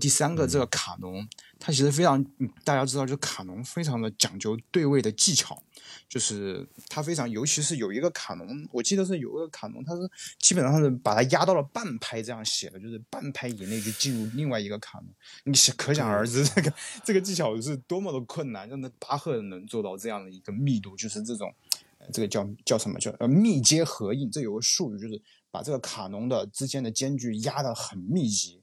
[0.00, 2.24] 第三个这个卡农，它其实非常，
[2.64, 5.62] 大家知道，就卡农非常的讲究对位的技巧，
[6.08, 10.00] 就是它非常，尤其是有一个卡农，我记得是有一个卡农，它是
[10.38, 15.08] 基本上是把它压到了半拍这样写的，就是半拍以内就进入另外一个卡农，
[15.44, 16.72] 你可想而知这个
[17.04, 21.52] 这个技巧是多么的困难，让那巴赫能做到这样的一个密度，就是这种，
[22.12, 28.59] 这个叫叫什么叫呃密接合印，这有个术语，就是把这个卡农的之间的间距压得很密集。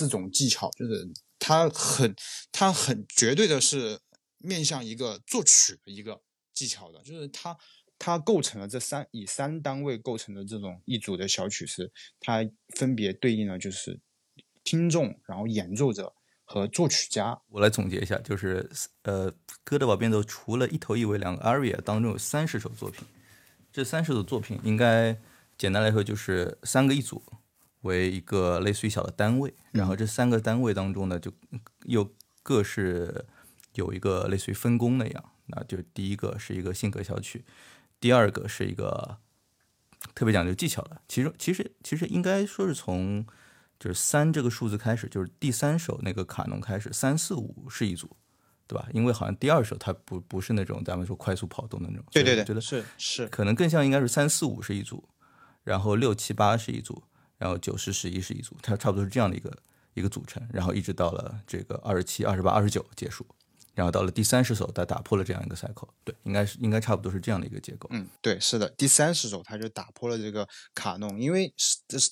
[0.00, 1.06] 这种技巧就是
[1.38, 2.14] 它很，
[2.50, 4.00] 它很绝对的是
[4.38, 6.22] 面向一个作曲的一个
[6.54, 7.54] 技巧的，就是它
[7.98, 12.40] 它构成了这三以三单位构成的这种一组的小曲式，它
[12.76, 14.00] 分别对应了就是
[14.64, 16.14] 听众，然后演奏者
[16.46, 17.38] 和作曲家。
[17.48, 18.70] 我来总结一下，就是
[19.02, 19.30] 呃，
[19.62, 23.04] 哥德堡变奏除了一头一尾两个 aria 当中有三十首作品，
[23.70, 25.14] 这三十首作品应该
[25.58, 27.22] 简单来说就是三个一组。
[27.82, 31.32] 为一个类似于小的单位，然后这三个单位当中呢，就
[31.84, 32.12] 又
[32.42, 33.24] 各是
[33.74, 35.24] 有一个类似于分工那样。
[35.46, 37.44] 那就第一个是一个性格小曲，
[37.98, 39.18] 第二个是一个
[40.14, 41.00] 特别讲究技巧的。
[41.08, 43.26] 其中其实其实应该说是从
[43.80, 48.16] 就是三这个数字开始，就是第三首那个卡农开始，三四五是一组，
[48.68, 48.86] 对吧？
[48.92, 52.04] 因为好像第二首它不不是那种咱们说快速跑动的那种。
[52.12, 55.08] 对对对，觉得是是，可能更像应该是三四五是一组，
[55.64, 57.02] 然后六七八是一组。
[57.40, 59.50] 然后九十十一是一组，它差不多是这样的一个
[59.94, 63.26] 一个组成，然后一直到了这个二十七、二十八、二十九结束，
[63.74, 67.88] 然后到了第三十首，它打破了这样一个 cycle，对，应该是应该差不多是这样的一个结构。
[67.92, 71.50] 嗯，对，是的，第三十首它就打破了这个卡农，因为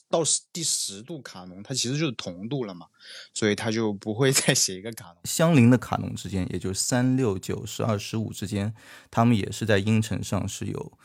[0.09, 2.87] 到第十度卡农它其实就是同度了嘛，
[3.35, 5.17] 所以它就不会 再写一个卡农。
[5.25, 8.75] 相邻的卡农之间，也就是三六九十二十五之间，
[9.11, 10.99] 它们也是在音程上是有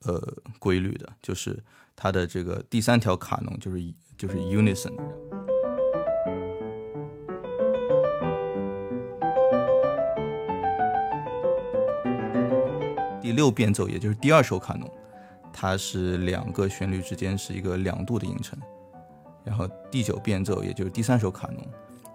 [0.00, 1.62] 呃规律的，就是。
[1.96, 3.82] 它的这个第三条卡农就是
[4.16, 4.92] 就是 unison。
[13.20, 14.88] 第六变奏，也就是第二首卡农，
[15.52, 18.56] 它是两个旋律之间是一个两度的音程。
[19.42, 21.66] 然后第九变奏，也就是第三首卡农，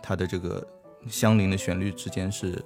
[0.01, 0.65] 它的这个
[1.07, 2.63] 相邻的旋律之间是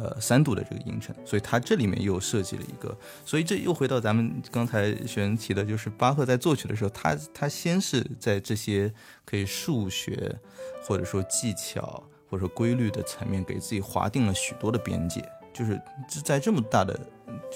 [0.00, 1.14] 呃三度的这个音程。
[1.24, 8.92] 所以它这里面又设计了一个，所以这又回到咱们刚才学员提的，就是巴赫在作曲的时候，他他先是在这些
[9.24, 10.36] 可以数学
[10.84, 15.20] 或者说技巧或者说规律的层面，给自己划定了许多的边界。
[15.52, 15.80] 就是
[16.24, 16.98] 在这么大的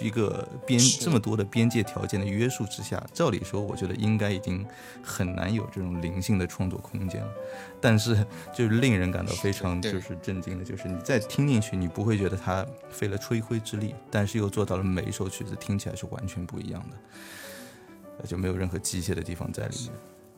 [0.00, 4.66] 一个边这么多的边界条件的约束之下，照理说，我觉得应该已经
[5.02, 7.32] 很难有这种灵性的创作空间了。
[7.80, 19.92] 但是，就是令人感到非常就是震惊的，就是你再听进去，你不会觉得他费了吹灰之力，但是又做到了每一首曲子听起来是完全不一样的，就没有任何机械的地方在里面。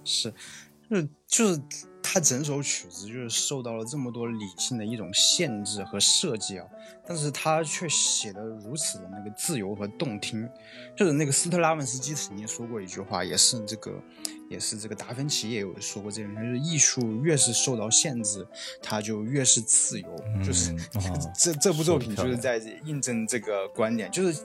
[0.05, 0.35] 是，
[0.89, 1.63] 就是就是。
[2.07, 6.67] 他整首曲子就是受到了这么多理性的一种限制和设计啊，
[7.07, 10.47] 但是他却写的如此的那个自由和动听。
[10.95, 13.99] 就是那个斯特拉文斯基曾经说过一句话，也是这个，
[14.51, 18.47] 也是这个达芬奇也有说过这样，就是艺术越是受到限制，
[18.83, 20.17] 它就越是自由。
[20.45, 20.77] 就是
[21.35, 24.45] 这这部作品就是在印证这个观点，就是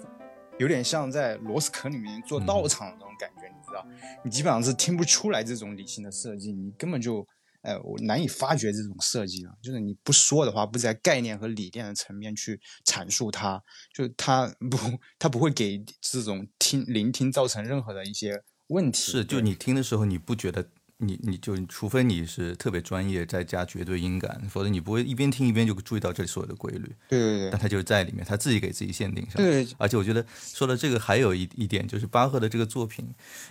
[0.57, 3.85] 有点像在罗斯肯里面做道场的那种感觉，你知道，
[4.23, 7.27] 你基本上是听不出来这种理性的设计，你根本就。
[7.61, 13.61] 哎，我难以发掘这种设计啊，就是你不说的话，不在概念和理念的层面去阐述它，
[13.93, 14.77] 就它 不，
[15.17, 19.11] 它不会给这种听聆听造成任何的一些问题。
[19.11, 20.69] 是，就你听的时候，你不觉得？
[21.01, 26.93] 你你就除非你是特别专业，再加绝对音感，否则你不会一边听一边就注意到这里所有的规律。
[27.07, 27.49] 对对对。
[27.51, 29.35] 但他就是在里面，他自己给自己限定上。
[29.37, 29.65] 对。
[29.77, 33.07] 而且我觉得说到这个还有一一点，就是巴赫的这个作品，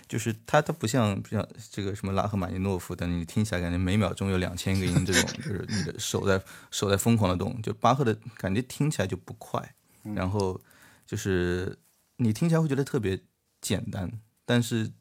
[0.07, 7.59] 就是他他不像不像这个什么拉赫玛尼诺夫等，你听起来感觉每秒钟有两千个音这种，就是你的手在手在疯狂的动。
[7.63, 9.73] 就巴赫的感觉听起来就不快，
[10.13, 10.61] 然后
[11.07, 11.75] 就是
[12.17, 13.19] 你听起来会觉得特别
[13.59, 14.11] 简单，
[14.45, 14.91] 但是。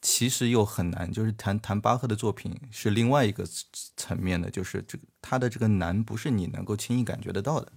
[0.00, 3.44] 其实又很难，就是谈谈巴赫的作品是另外一个
[3.96, 7.72] 层面的，就是这个他的这个难不是你能够轻易感觉得到的，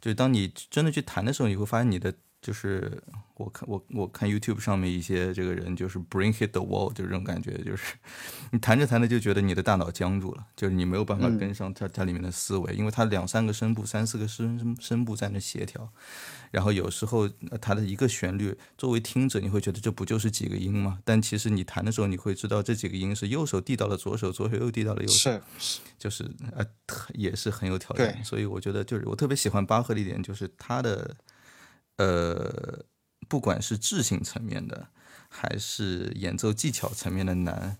[0.00, 2.14] 就是当你真的去弹的时候，你会发现你的。
[2.42, 3.02] 就是
[3.34, 7.94] 我看我我看 YouTube 上面一些这个人就是 bring hit the wall，就这种感觉，就是
[8.50, 15.92] 你弹着弹着就觉得你的大脑僵住了，就是你没有办法跟上它它里面的思维，因为它两三个声部、三四个声声声部在那协调，
[16.50, 17.28] 然后有时候
[17.60, 20.98] 它的一个旋律，作为听者你会觉得这不就是几个音吗？
[21.04, 26.64] 但其实你弹的时候你会知道这几个音是右手递到了左手，左手又递到了右手，是就是呃
[27.14, 31.16] 也是很有挑战，所以我觉得就是我特别喜欢巴赫的一点就是他的。
[31.96, 32.82] 呃，
[33.28, 34.88] 不管是智性层面的，
[35.28, 37.76] 还是演奏技巧层面的难，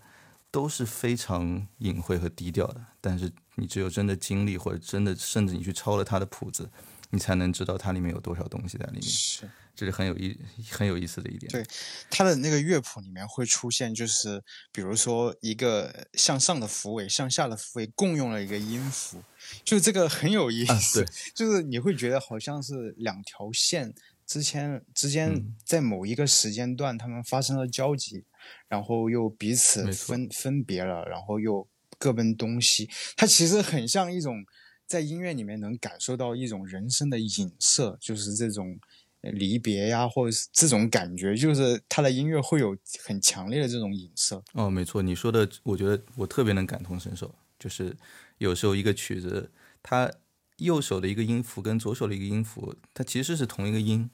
[0.51, 2.85] 都是非常隐晦和低调的。
[3.01, 6.69] 但是你只有真的经历，或者真的甚至你去抄了他的谱子，
[7.11, 9.03] 你才能知道它里面有多少东西在里面。
[9.03, 10.37] 是，这是很有意
[10.69, 11.51] 很有意思的一点。
[11.51, 11.63] 对，
[12.09, 19.21] 它的那个乐谱里面会出现，就是比如说一个向上的符尾，向下的符尾共用了一个音符，
[19.63, 21.03] 就这个很有意思。
[21.03, 23.93] 对，就是你会觉得好像是两条线。
[24.25, 28.23] 之前之间在某一个时间段，他们发生了交集，
[28.69, 32.89] 然后又彼此分分别了，然后又各奔东西。
[33.17, 34.45] 它其实很像一种
[34.91, 38.77] 在音乐里面能感受到一种人生的影射，就是这种
[39.21, 42.75] 离别呀，或者是这种感觉，就是他的音乐会有
[43.05, 44.43] 很强烈的这种影射。
[44.51, 47.33] 哦，没错，你说的，我觉得我特别能感同身受。
[47.57, 47.95] 就是
[48.39, 49.49] 有时候一个曲子，
[49.81, 50.11] 它
[50.57, 54.09] 右手的一个音符跟左手的一个音符，它其实是同一个音。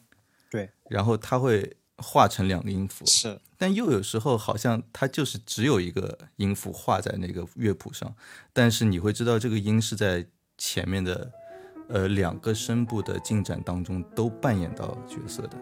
[0.52, 8.16] 对，然后它会化成两个音符，是，但又有时候好像它就是只有一个音符画在那个乐谱上，
[8.54, 11.32] 但是你会知道这个音是在前面的，
[11.90, 15.58] 呃，两个声部的进展当中都扮演到角色的。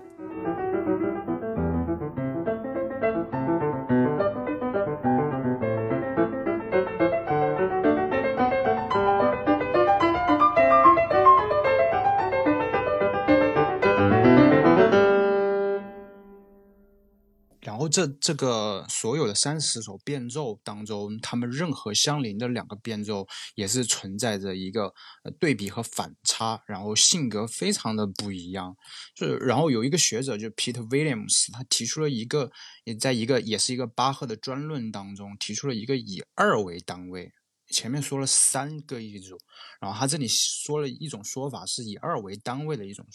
[17.96, 24.94] 这这个所有的三十首变奏当中，他们任何相邻的两个变奏也是存在着一个
[25.40, 28.76] 对比和反差，然后性格非常的不一样。
[29.16, 32.52] 就是然后有一个学者就 Peter Williams，他提出了一个，
[32.84, 37.32] 也在一个也是一个巴赫的专论当中提出了一个以二为单位，
[37.72, 39.38] 前面说了三个一组，
[39.80, 43.06] 然后他这里说了一种说法是以二为单位的一种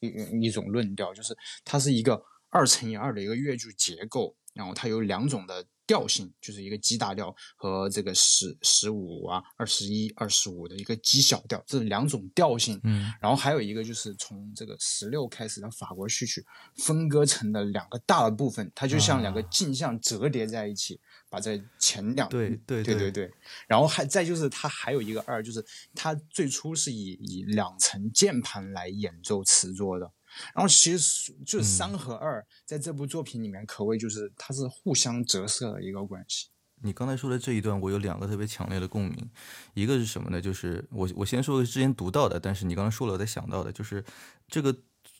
[0.00, 2.22] 一一种论调，就是它是一个。
[2.52, 12.78] 二乘以二的一个乐句结构，然后它有两种的调性，就是一个 G 大调和这个十十五啊、二十一、二十五的一个 G 小调，这两种调性。
[12.84, 16.44] 嗯，然后还有一个就是从这个十六开始的法国序曲
[16.76, 21.00] 分割成的两个大的部分，它就像两个镜像折叠在一起，
[21.30, 23.30] 把这前两对对对对对，
[23.66, 30.12] 然后还再就是它还有一个二，就是它最初是以以两层键盘来演奏词作的。
[30.54, 36.48] 然后其实就是三和二在这部作品里面可谓就是它是互相折射的一个关系。
[36.84, 39.30] 你刚才说的这一段，我有两个特别强烈的共鸣，
[39.74, 40.40] 一个是什么呢？
[40.40, 44.04] 就是我我先说之前读到的，但是你刚才说了，我才想到的，就是
[44.48, 44.76] 这个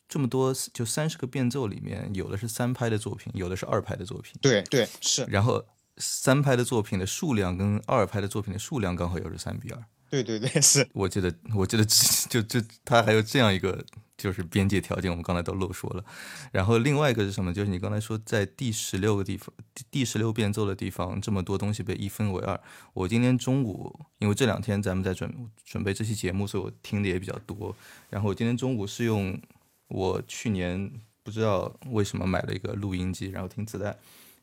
[0.08, 4.34] 这么多就三十个变奏里面，有的是三拍的作品，有的是二拍的作品。
[4.42, 5.24] 对对是。
[5.26, 5.64] 然后
[5.98, 9.84] 三拍的作品的数量跟二拍的作品的数量刚好又是三比二。
[10.12, 11.82] 对对对，是我记得，我记得
[12.28, 13.82] 就就他还有这样一个
[14.18, 16.04] 就是边界条件，我们刚才都漏说了。
[16.52, 17.50] 然后另外一个是什么？
[17.50, 19.50] 就是你刚才说在第十六个地方，
[19.90, 22.60] 第十六变奏的地方，这么多东西被一分为二。
[22.92, 27.74] 我今天中午，因为这两天咱们在准准备这期节目，所以我听的也比较多。
[28.10, 29.40] 然后我今天中午是用
[29.88, 30.92] 我去年
[31.22, 33.96] 不知道为什么买了一个录音机，然后听磁带。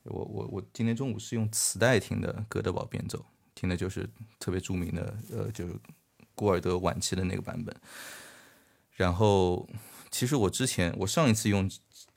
[0.06, 3.24] 我我我今天中午是用磁带听的哥德堡变奏。
[3.60, 5.76] 听的就是特别著名的，呃，就是
[6.34, 7.76] 古尔德晚期的那个版本。
[8.96, 9.68] 然后，
[10.10, 11.70] 其实我之前我上一次用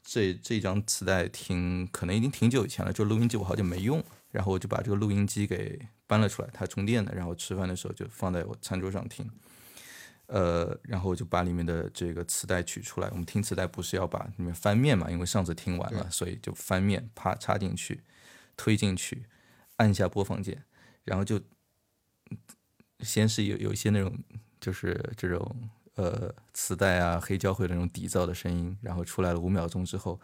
[0.05, 2.93] 这这张磁带听，可能已经挺久以前了。
[2.93, 7.12] 就录音机我好久没用，然后我就把这个录音机给搬了出来，它充电的。
[7.12, 9.28] 然后吃饭的时候就放在我餐桌上听。
[10.26, 13.09] 呃，然后我就把里面的这个磁带取出来。
[13.11, 15.11] 我们听磁带不是要把里面翻面嘛？
[15.11, 18.01] 因为上次听完了，所以就翻面，啪插进去，
[18.57, 19.24] 推进去，
[19.76, 20.64] 按下播放键。
[21.05, 21.40] 然后就
[23.00, 24.16] 先是有有一些那种
[24.61, 25.55] 就是这种
[25.96, 30.20] 呃磁带啊黑胶会那种底噪的声音，然后出来了五秒钟之后，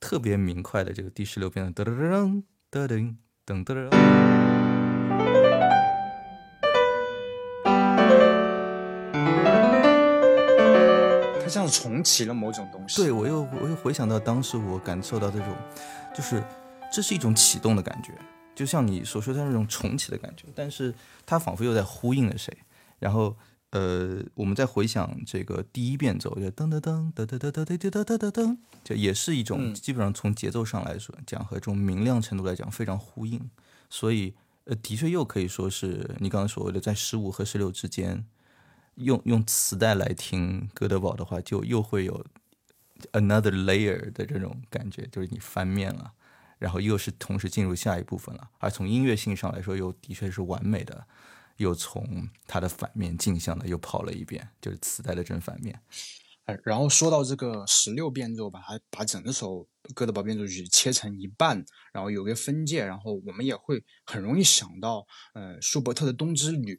[0.00, 3.16] 特别明快的这个第十六遍的噔噔噔噔
[3.46, 3.90] 噔噔噔，
[11.40, 13.02] 它像是重启了某种东西。
[13.02, 15.54] 对我又我又回想到当时我感受到这种，
[16.14, 16.42] 就是
[16.90, 18.12] 这是一种启动的感觉。
[18.54, 20.94] 就像你所说的那种重启的感觉，但是
[21.26, 22.56] 它仿佛又在呼应了谁。
[23.00, 23.36] 然后，
[23.70, 33.50] 呃，我们再回想这个第一变奏，就噔噔噔噔噔噔噔噔噔噔噔噔，就也是一种基本上从节奏上来说讲和这种明亮程度来讲非常呼应。
[33.90, 34.34] 所以，
[34.64, 38.24] 呃，的确又可以说是你刚刚所谓的在十五和十六之间，
[38.94, 42.24] 用用磁带来听哥德堡的话，就又会有
[43.12, 46.12] another layer 的这种感觉，就是你翻面了。
[46.64, 51.06] 然后又是同时进入下一部分了，而从音乐性上来说，又的确是完美的，
[51.58, 55.78] 又从它的反面镜像的又跑了一遍，就是磁带的正反面。
[56.46, 61.62] 哎，然后说到这个十六变奏，把它把整个首哥德堡变奏曲切成一半，
[61.92, 66.74] 然后有个分界，然后我们也会很容易想到，呃，舒伯特的《冬之旅》。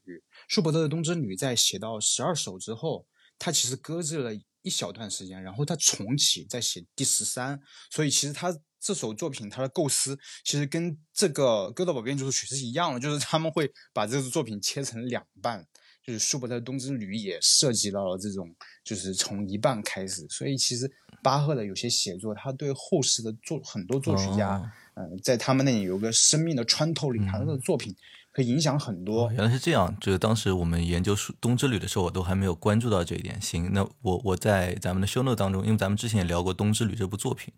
[0.47, 3.05] 舒伯特的《冬之旅》在写到十二首之后，
[3.37, 4.33] 他其实搁置了
[4.63, 7.61] 一小段时间，然后他重启再写第十三，
[7.91, 8.51] 所以其实他。
[8.85, 15.65] 这首作品它的构思其实跟这个哥德堡变奏曲是一样的，就是他们会把这个作品切成两半，
[16.05, 20.23] 就是舒伯特《冬之旅》也涉及到了这种，就是从一半开始。
[20.29, 20.87] 所以其实
[21.23, 27.95] 巴赫的有些写作，他对后世的作很多作曲家，嗯，在他们那里有个生命的穿透力，他的作品。
[28.35, 29.31] 会影响很多。
[29.31, 33.41] 原来是这样，就是当时我们研究《冬之旅》的时候，我都还没有关注到这一点。
[33.41, 37.53] 行，那我我在咱们的 show note 当中，因为咱们之前也聊过《冬之旅》这部作品，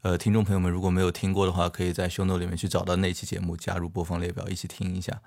[0.00, 5.20] 呃，听众朋友们如果没有听过的话，可以在 show note 里面去找到那期节目，加入播放列表，一起听一下。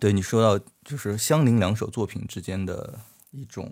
[0.00, 3.70] 对你说到就是相邻两首作品之间的一种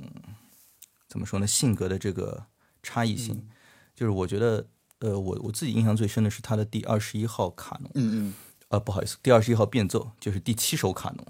[1.09, 1.47] 怎么说呢？
[1.47, 2.47] 性格的这个
[2.83, 3.49] 差异性，
[3.95, 4.66] 就是我觉得，
[4.99, 8.35] 呃，我我自己印象最深的是他的第二十一号卡农，嗯嗯，
[8.68, 11.24] 呃，不好意思，第二十一号变奏就是第七首卡农，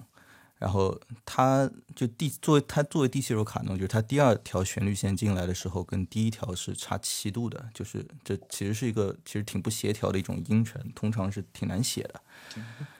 [0.57, 12.23] 然后他就第作为他作为第七首卡农，就是他第二条旋律线进来的时候，跟第一条是差七度的，就是这其实是一个其实挺不协调的一种音程，通常是挺难写的。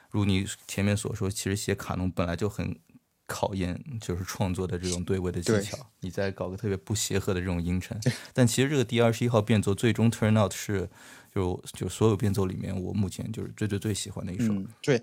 [0.09, 2.79] 如你前面所说，其实写卡农本来就很
[3.25, 5.77] 考验，就是创作的这种对位的技巧。
[5.99, 7.99] 你再搞个特别不协和的这种音程，
[8.33, 10.89] 但其实这个第二十一号变奏最终 turn out 是，
[11.35, 14.53] 就就所有变奏里面，我目前就是最最最喜欢的一首。
[14.81, 15.01] 对，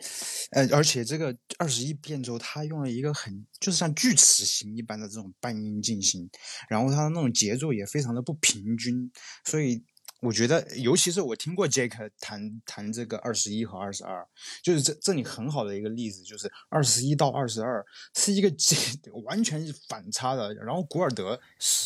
[0.52, 6.30] 呃，而且这个二十一变奏，它用了一个很就是像锯齿形一般的这种半音进行，
[6.70, 9.10] 然后它的那种节奏也非常的不平均，
[9.44, 9.84] 所以。
[10.24, 14.26] 我觉得，尤其是我听过 Jake 弹弹这个二十一和二十二，
[14.62, 17.84] 就是这这里很好的一个例子，就是二十一到二十二
[18.16, 18.50] 是一个
[19.24, 20.54] 完全反差的。
[20.54, 21.38] 然后古尔德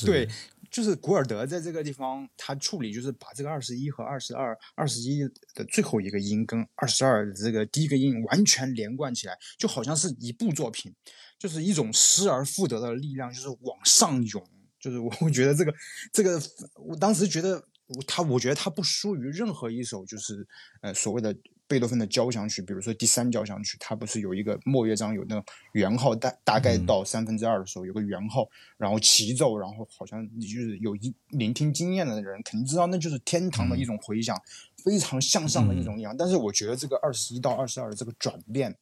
[0.07, 0.29] 对，
[0.71, 5.23] 就是古尔德在这个地方他处理，就是把这个二十一和二十二，二十一
[5.55, 10.95] 的最后一个音跟二十二的这个第一个音完全连贯起来，就好像是一部作品，
[11.39, 14.49] 就是一种失而复得的力量，就是往上涌。
[14.79, 15.75] 就是我会觉得这个
[16.13, 16.41] 这个，
[16.77, 17.61] 我当时觉得。
[18.07, 20.47] 他我觉得他不输于任何一首，就是
[20.81, 21.35] 呃所谓的
[21.67, 34.37] 贝多芬的交响曲，比如说第三交响曲，它不是有一个末乐章有那个圆号，大大概到三分之二的时候有个圆号，然后齐奏，然后好像你就是有一聆听经验的人肯定知道那就是天堂的一种回响，
[34.83, 36.17] 非常向上的一种力量。
[36.17, 38.77] 但是我觉得这个二十一到二十二的这个转变。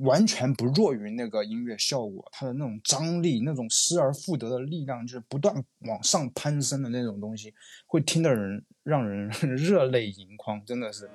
[0.00, 7.52] 完全不弱于那个音乐效果，它的那种张力、那种失而复得的力量，就是不断往上攀升的那种东西，
[7.86, 11.10] 会听得人让人 热泪盈眶，真的是。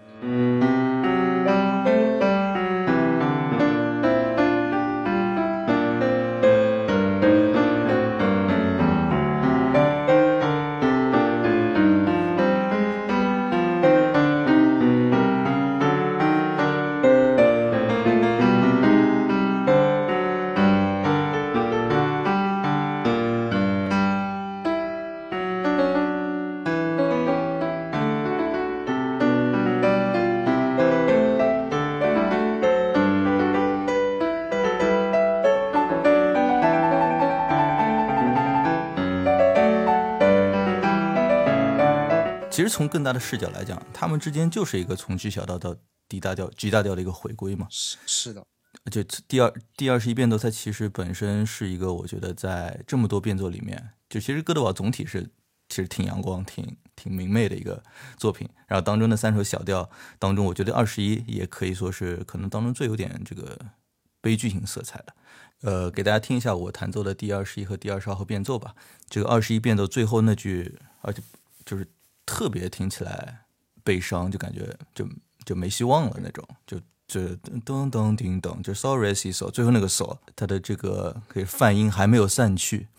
[42.67, 45.75] 从更大的视角来讲，他们之间就是一个从 G 小调到
[46.09, 47.67] D 大调、G 大调的一个回归嘛。
[47.69, 48.45] 是是的，
[48.89, 55.29] 就第二第二十一变奏，它其实本身是一个，我觉得在这么多变奏里面，就其实哥德堡总体是
[55.69, 57.83] 其实挺阳光、挺挺明媚的一个
[58.17, 58.47] 作品。
[58.67, 63.59] 然后当中的三首小调当中，我觉得二十一也可以说是可能当中最有点这个
[64.21, 65.13] 悲剧性色彩的。
[65.61, 68.75] 呃，给大家听一下我弹奏的第二十一和第二十二号变奏吧。
[69.09, 71.21] 这个二十一变奏最后那句，而且
[71.65, 71.85] 就是。
[72.27, 73.45] 特别听起来
[73.83, 75.07] 悲伤，就感觉就
[75.45, 77.21] 就没希望了那种，就就
[77.61, 82.89] 噔噔叮噔，就 sorry s o 最后那个 so，它的这个可以泛音还没有散去，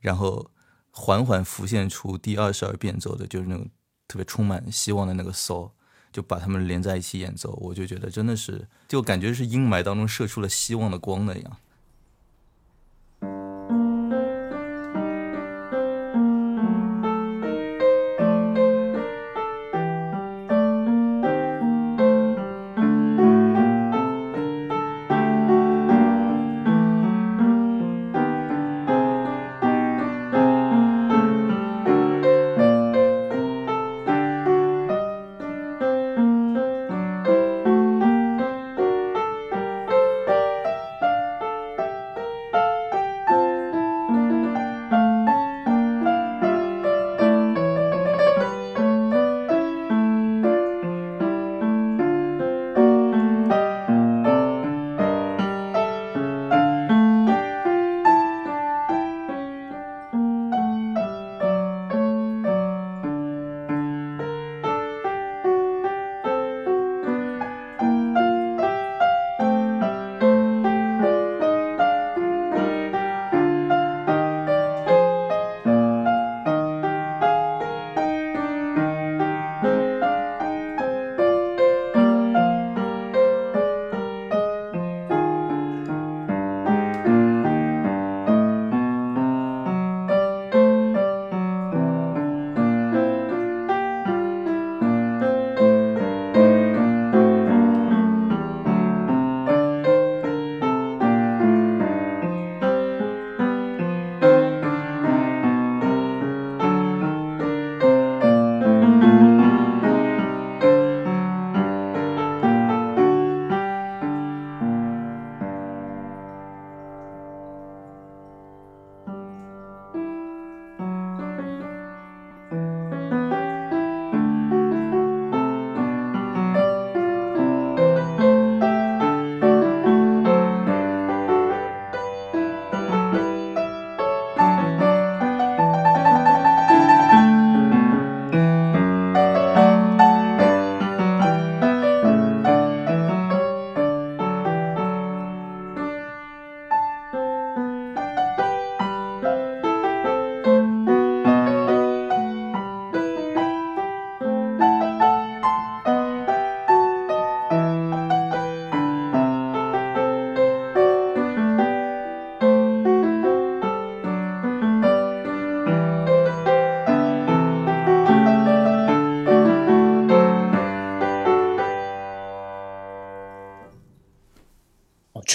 [0.00, 0.50] 然后
[0.90, 3.68] 缓缓浮现出第二十二变奏的，就是那种
[4.08, 5.70] 特别充满希望的那个 so，
[6.10, 11.56] 就把它们连在一起演奏，我就觉得真的是，就感觉是阴霾当中射出了希望的光那样。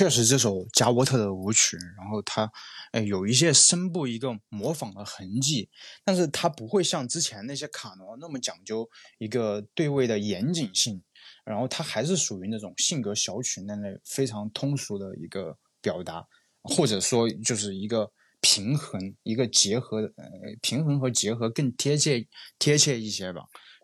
[0.04, 2.52] 确实这首加沃特的舞曲，然后它，
[2.92, 5.70] 哎，有一些声部一个模仿的痕迹，
[6.04, 8.86] 但是它不会像之前那些卡农那么讲究
[9.18, 11.02] 一个对位的严谨性，
[11.46, 16.28] 然后它还是属于那种性格小曲那类非常通俗的一个表达，
[16.64, 20.26] 或者说就是一个平衡，一个结合，呃，
[20.62, 22.28] 平衡和结合更贴切
[22.60, 23.44] 贴切一些吧。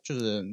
[0.10, 0.44] 就是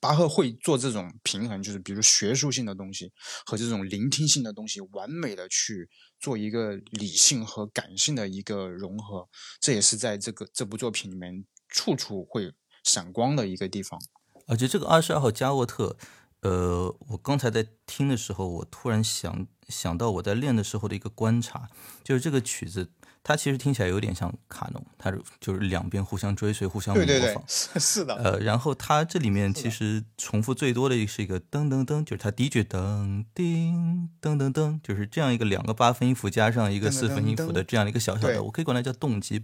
[0.00, 3.10] 巴赫会做这种平衡，就是比如学术性的东西
[3.46, 5.88] 和这种聆听性的东西，完美的去
[6.20, 9.26] 做一个理性和感性的一个融合，
[9.62, 12.52] 这也是在这个这部作品里面处处会
[12.84, 13.98] 闪光的一个地方。
[14.46, 15.96] 而且这个二十二号加沃特，
[16.42, 21.70] 呃，我刚才在听的时候，我突然想想到我在练的时候的一个观察，
[22.04, 22.92] 就是这个曲子。
[23.28, 27.06] 它其实听起来有点像卡农，它就是两边互相追随、互相模仿。
[27.06, 28.14] 对对对，是的。
[28.14, 39.42] 呃，然后它这里面其实重复最多的是一个噔噔噔，就是它第一句噔叮噔噔噔，就是这样一个两个八分音符加上一个四分音符的这样一个小小的，我可以管它叫动机。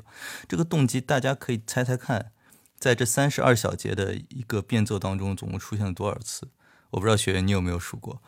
[0.48, 2.32] 这个动机大家可以猜猜看，
[2.78, 6.48] 在这三十二小节的一个变奏当中，总共出现了多少次？
[6.92, 8.22] 我不知道学员你有没有数过，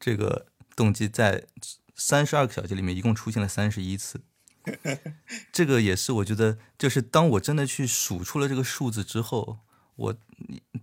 [0.00, 1.44] 这个动机在
[1.94, 4.22] 三十二个小节里面一共出现了三十一次。
[5.52, 9.58] 这个也是，我觉得就是当我真的去数出了这个数字之后，
[9.96, 10.14] 我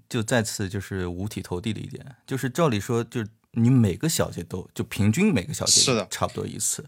[0.08, 6.86] 就再次就是五体投地了一点，就是照理说，就是你每个小节都就平均每个小节是的差不多一次，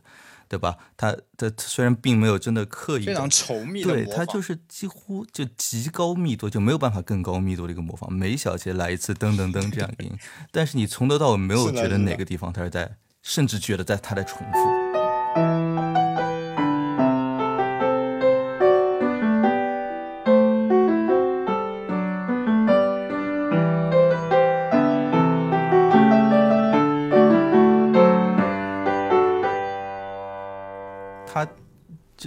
[0.47, 0.77] 对吧？
[0.95, 10.11] 他他虽然并没有真的刻意非常稠密的对他就是几乎就极高密度，就没有办法更高密度的一个模仿，每小节来一次噔噔噔这样音，
[10.51, 14.82] 但是你从头到尾没有觉得哪个地方他是在，甚至觉得在他在重复。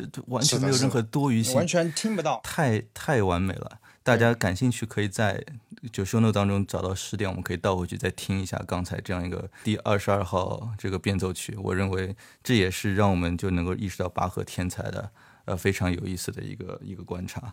[0.04, 3.78] 就完全没有任何多余性，完全听不到，太太完美了。
[4.02, 5.44] 大家感兴趣可以在
[5.90, 11.56] 就 show note 当中找到十点，我们可以倒回去再听一下刚才这样一个第二十二号这个变奏曲。
[11.60, 15.10] 我认为这也是让我们就能够意识到巴赫天才的
[15.46, 17.52] 呃非常有意思的一个一个观察。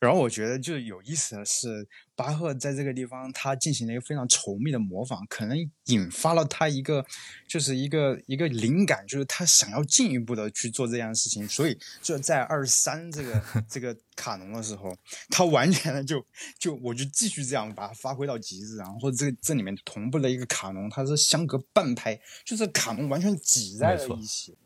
[0.00, 1.86] 然后我觉得就有意思的是，
[2.16, 7.04] 巴赫在这个地方他进行了一个非常稠密的模仿，可能引发了他一个
[7.46, 11.46] 就是一个一个灵感，就是他想要进一步的去做这样的事情。
[11.46, 14.96] 所以就在二十三这个 这个卡农的时候，
[15.28, 16.24] 他完全的就
[16.58, 18.76] 就我就继续这样把它发挥到极致。
[18.78, 24.56] 然后这这里面同步的一个卡农，它是相隔半拍，就是卡农完全挤在了一起。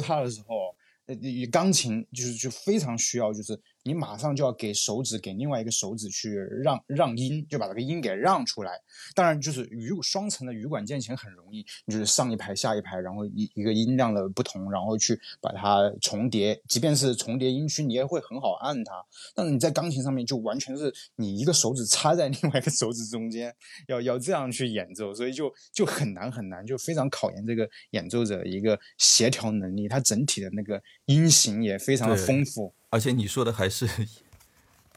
[0.00, 0.74] 他的时候，
[1.06, 1.16] 呃，
[1.50, 3.60] 钢琴就是就非常需要，就是。
[3.90, 8.70] 你马上就要给手指给另外一个手指去让让音，就把这个音给让出来。
[9.16, 16.62] 当然，就是羽双层的羽管键琴很容易，就是上一排下一排，然后一一个音量的不同，然后去把它重叠。
[16.68, 18.92] 即便是重叠音区，你也会很好按它。
[19.34, 23.52] 但是你在钢琴上面就完全是你一个手指插在另外一个手指中间，
[23.88, 29.88] 要要这样去演奏，所以就就很难很难，就非常考验这个演奏者一个协调能力。
[29.88, 32.72] 它整体的那个音型也非常的丰富。
[32.90, 33.88] 而且你说的还是，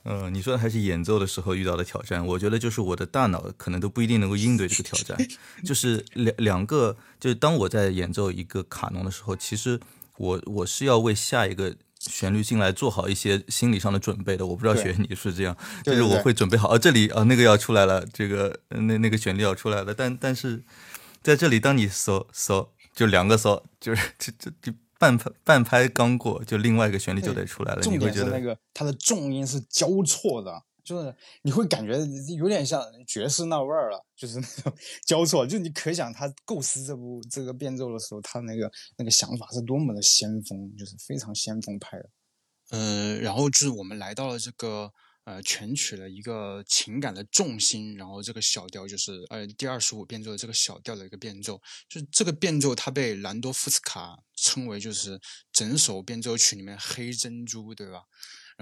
[0.02, 2.26] 呃，你说的还是演奏的时候遇到的挑战。
[2.26, 5.18] 我觉得就是我的大脑可能都不一定能够应对这个挑战。
[5.64, 9.80] 就是两两个，就是当我在演奏一个卡农的时候，其实
[10.18, 14.46] 我我是要为下一个旋律进来做好一些心理上的准备的。
[14.46, 19.94] 我不知道学你是这样，就是我会准备好，啊，这里啊那个要出来了，这个那那个旋律要出来了。
[19.94, 20.64] 但但是
[21.22, 24.74] 在这里，当你嗦嗦就两个嗦，就是这这就。
[25.00, 27.82] 半拍半拍刚过，就另外一个旋律就得出来了。
[27.82, 31.98] 重点是那个它的重音是交错的，就是你会感觉
[32.38, 34.74] 有点像爵士那味儿了，就是那种
[35.06, 35.46] 交错。
[35.46, 42.10] 就你可想他构思这部这个变奏的时候，他那个那个想法是多么的先锋，就是非常先锋派的。
[42.70, 44.92] 呃，然后就是我们来到了这个
[45.26, 55.20] 呃全曲的一个情感的重心，然后这个小调就是呃第二十五变奏的这个小调的一个变奏，就是这个变奏它被兰多夫斯卡称为就是
[55.52, 58.04] 整首变奏曲里面黑珍珠，对吧？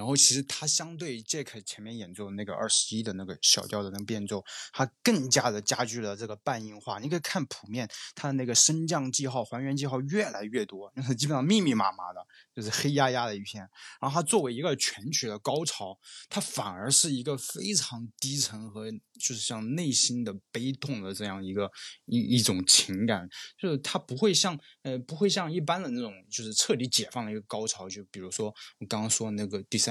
[0.01, 4.43] 然后其实它相对 Jack 前面演奏的那个二十一的那个小调的那个变奏，
[4.73, 6.97] 它更加的加剧了这个半音化。
[6.97, 12.25] 你可以看谱面，它的那个升降记号、还原记号越来越多， 基本上密密麻麻的，
[12.55, 13.61] 就是黑压压的一片。
[14.01, 15.95] 然后它作为一个全曲的高潮，
[16.27, 21.69] 它反而是一个非常低沉和就是像内心的悲痛的这样一个
[22.05, 28.47] 一一种情感，就是它不会像呃不会像一般的那种就是彻底解放的一个高潮，就比如说
[28.79, 29.81] 我刚刚说那个第。
[29.81, 29.90] 三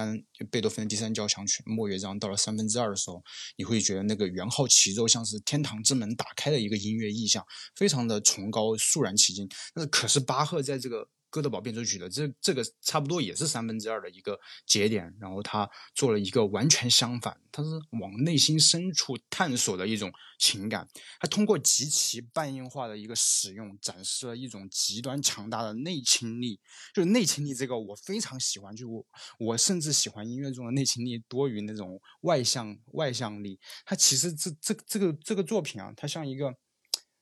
[0.51, 3.22] 贝多芬的第三交响曲末乐章到了三分之二的时候，
[3.57, 7.44] 你会觉得那个圆号齐奏像是天堂之门打开的一个音乐意象，
[7.74, 9.48] 非常的崇高肃然起敬。
[9.74, 11.09] 那可是巴赫在这个。
[11.31, 17.70] 哥德堡变奏曲的这这个差不多也是三分之二的一个节点，然后他做了一个完全相反，他是
[18.01, 20.87] 往内心深处探索的一种情感，
[21.20, 26.61] 他通过极其半音化的一个使用，展示了一种极端强大的内倾力。
[26.93, 29.07] 就是内倾力这个我非常喜欢，就我
[29.39, 33.59] 我甚至喜欢音乐中的内倾力多于那种外向外向力。
[33.85, 36.53] 它其实这这这个这个作品啊，它像一个。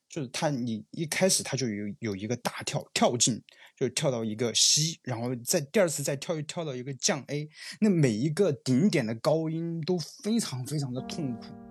[0.08, 3.42] 就是他，你一开始他就有有一个大跳跳进，
[3.76, 7.48] 就跳到一个西，然后再第二次再跳又跳到一个降 A，
[7.80, 11.67] 那每一个顶点的高音都非常非常的痛苦。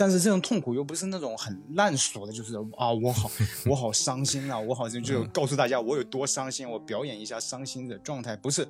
[0.00, 3.30] 但是这种痛苦又不是那种很烂俗的，就是啊，我好，
[3.66, 8.66] 我好伤心啊，我好像就告诉大家我有多伤心，我表演一下伤心的状态，不是，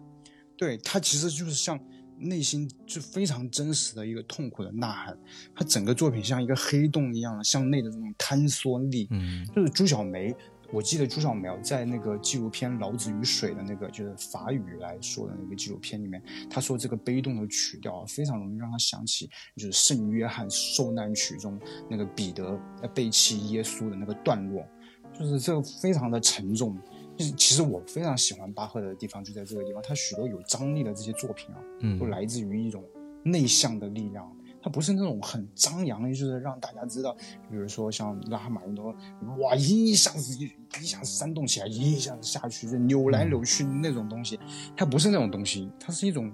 [0.57, 1.79] 对他其实就是像
[2.19, 5.17] 内心就非常真实的一个痛苦的呐喊，
[5.55, 10.35] 他整个作品像一个黑洞一样向内的这种坍缩力，嗯，就是朱小梅。
[10.73, 21.59] 我记得朱小苗在那个纪录片《老子与水》的那个就是法语来说的那个纪录片里面，他说这个悲动的曲调啊非常容易让他想起就是圣约翰受难曲中
[21.89, 22.59] 那个彼得
[22.95, 24.65] 背弃耶稣的那个段落，
[25.13, 26.79] 就是这个非常的沉重。
[27.17, 31.61] 就是其实我非常喜欢巴赫的地方就在这个地方，他许多有张力的这些作品啊，
[31.99, 32.83] 都来自于一种
[33.25, 34.25] 内向的力量。
[34.63, 37.17] 它不是那种很张扬的，就是让大家知道，
[37.49, 38.95] 比如说像拉赫玛尼诺，
[39.39, 40.51] 哇，一下子一
[40.83, 44.39] 一下子煽动起来，一下子下去就扭来扭去那种东西，
[44.77, 46.31] 它不是那种东西，它是一种，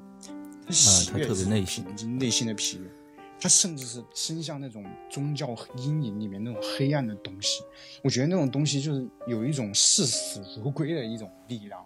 [0.67, 1.85] 它喜悦、内心、
[2.19, 2.91] 内心的疲悦，
[3.41, 7.63] 它甚至是伸向那种宗教阴影里面那种黑暗的东西。
[8.03, 11.81] 我觉得那种东西就是有一种视死如归的一种力量。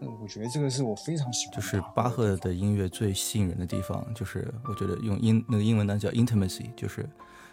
[0.00, 7.08] 我觉得这个是我非常喜欢，就是巴赫的音乐最吸引人的地方，就是我觉得用英那个英文单词叫 intimacy，就是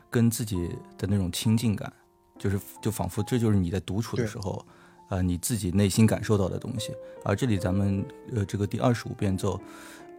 [0.09, 1.91] 跟自己的那种亲近感，
[2.37, 4.65] 就是就仿佛这就是你在独处的时候，
[5.09, 6.91] 呃，你自己内心感受到的东西。
[7.23, 9.59] 而这里咱们呃这个第二十五变奏，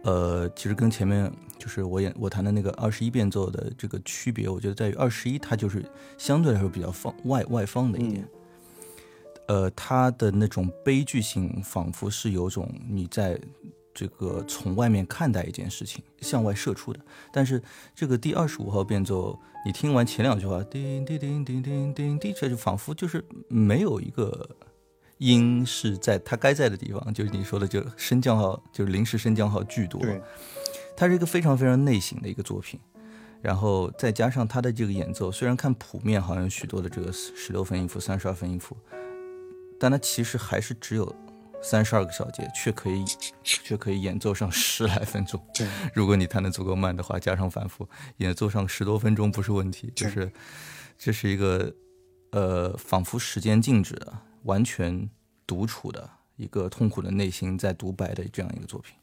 [0.03, 5.85] 呃，其实跟前面就是我演我弹的那个二十一变奏的这个区别，我觉得在于二十一它就是
[6.17, 8.27] 相对来说比较放外外放的一点。
[9.47, 13.39] 呃，他的那种悲剧性，仿佛是有种你在
[13.93, 16.99] 这个从外面看待一件事情，向外射出的。
[17.31, 17.61] 但是
[17.93, 24.49] 这个第二十五号变奏，你听完前两句话，叮叮叮叮叮叮叮，这就仿佛就是没有一个
[25.19, 30.01] 音是在它该在的地方，就是你说的，就升降号，就是临时升降号巨多。
[30.01, 30.21] 对，
[30.97, 32.79] 它是一个非常非常内省的一个作品，
[33.41, 38.75] 然后再加上他的这个演奏，虽然看谱面好像许多的这个十六分音符、三十二分音符。
[39.85, 41.15] 但它其实还是只有
[41.61, 43.05] 三十二个小节，却可以
[43.43, 45.39] 却可以演奏上十来分钟。
[45.53, 49.93] 对，如果你弹的足够慢的话，加上反复，演奏上十多分钟不是问题。
[49.95, 50.31] 就是
[50.97, 51.71] 这是一个
[52.31, 54.11] 呃，仿佛时间静止的、
[54.45, 55.07] 完全
[55.45, 58.95] 独处的一个痛苦的内心在独白的这样一个作品。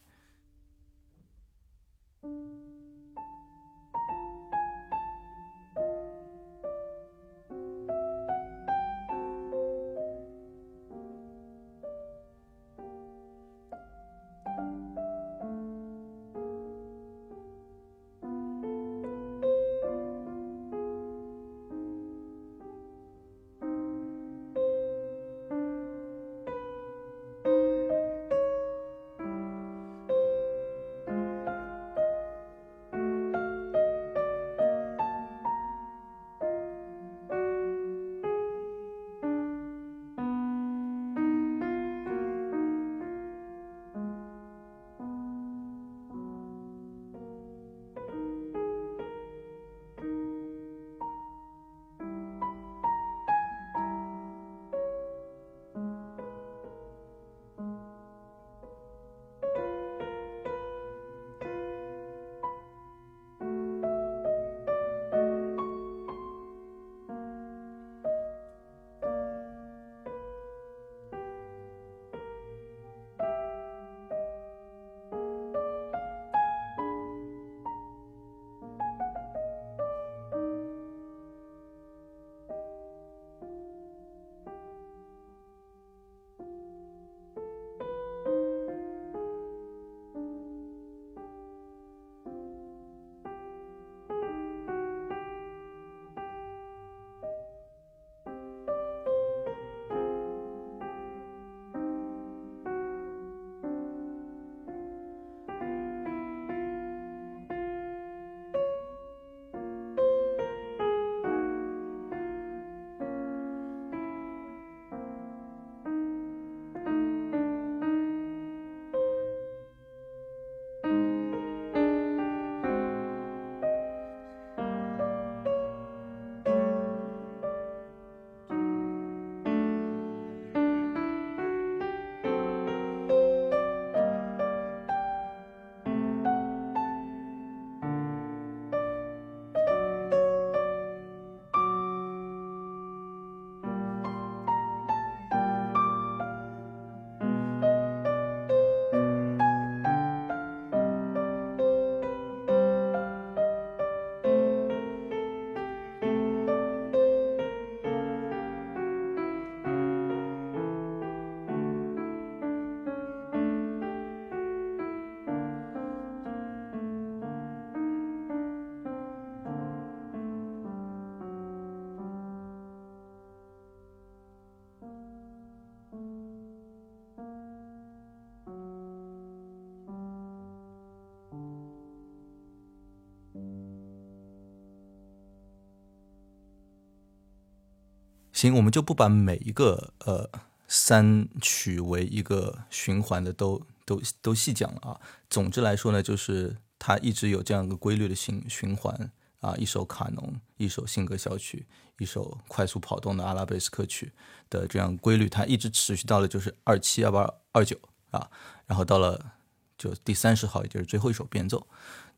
[188.43, 190.29] 行，我们就不把每一个呃
[190.67, 195.01] 三曲为一个循环的都都都细讲了啊。
[195.31, 201.67] 总之来说呢，就是它一直有这样一个规律的循循环啊，一首卡农，一首性格小曲，
[202.01, 204.11] 一首快速跑动的阿拉贝斯克曲
[204.51, 207.79] 的这样规律，它一直持续到了就是二七二八二九
[208.11, 208.29] 啊，
[208.67, 209.35] 然后到了
[209.79, 211.65] 就第三十号，也就是最后一首变奏，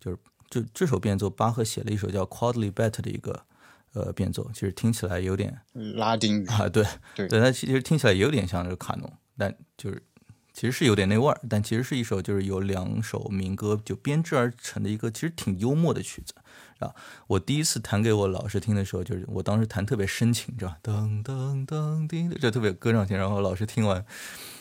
[0.00, 0.16] 就是
[0.48, 3.44] 这这首变奏，巴赫写了一首叫 Quadlibet 的一个。
[3.94, 5.56] 呃，变奏其实听起来有点
[5.94, 6.84] 拉丁语啊，对
[7.14, 10.02] 对对，它其实听起来有点像这个卡农，但就是
[10.52, 16.34] 其实是有点那味儿，但其实是一首就是有两首民歌就编制而成的一个其实挺幽默的曲子
[16.80, 16.92] 啊。
[17.28, 20.78] 我第一次弹给我老师听的时候，就是我当时弹特别深情，知道吧？
[20.82, 23.16] 噔噔噔叮，就特别歌唱性。
[23.16, 24.04] 然后老师听完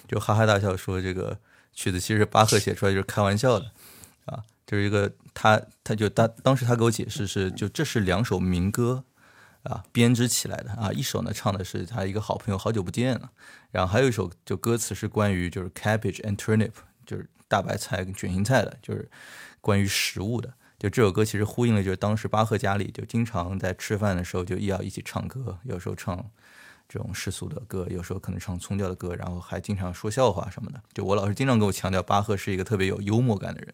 [0.07, 1.39] 就哈哈大笑，说这个
[1.73, 3.71] 曲子其实巴赫写出来就是开玩笑的
[4.25, 9.03] 啊，就是一个他他就当当时他给我解释是就这是两首民歌。
[9.63, 13.31] 啊，编织起来的啊，一首呢唱的是他一个好朋友好久不见了，
[13.71, 16.71] 然后还有一首就歌词是关于就是 cabbage and turnip，
[17.05, 19.09] 就是大白菜跟卷心菜的，就是
[19.61, 20.53] 关于食物的。
[20.77, 26.29] 就这首歌其实呼应了，就是当时巴赫家里就经常在吃饭的时候就要一起唱歌，有时候唱
[26.89, 30.83] 这种世俗的歌，有时候可能唱宗教的歌，然后还经常说笑话什么的。
[30.93, 33.73] 就我老师经常跟我强调，巴赫是一个特别有幽默感的人。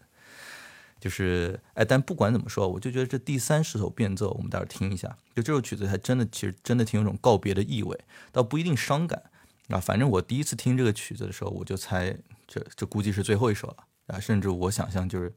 [1.00, 5.16] 就是哎，但不管怎么说，我就觉得这第三十首变奏，我们待会儿听一下。
[5.34, 7.97] 就这首曲子，还真的其实真的挺有种告别的意味，
[8.32, 9.24] 倒不一定伤感
[9.70, 9.80] 啊。
[9.80, 12.16] 反正我第一次听这个曲子的时候，我就猜
[12.47, 13.78] 这这估计是最后一首了
[14.08, 14.20] 啊。
[14.20, 15.34] 甚至我想象就是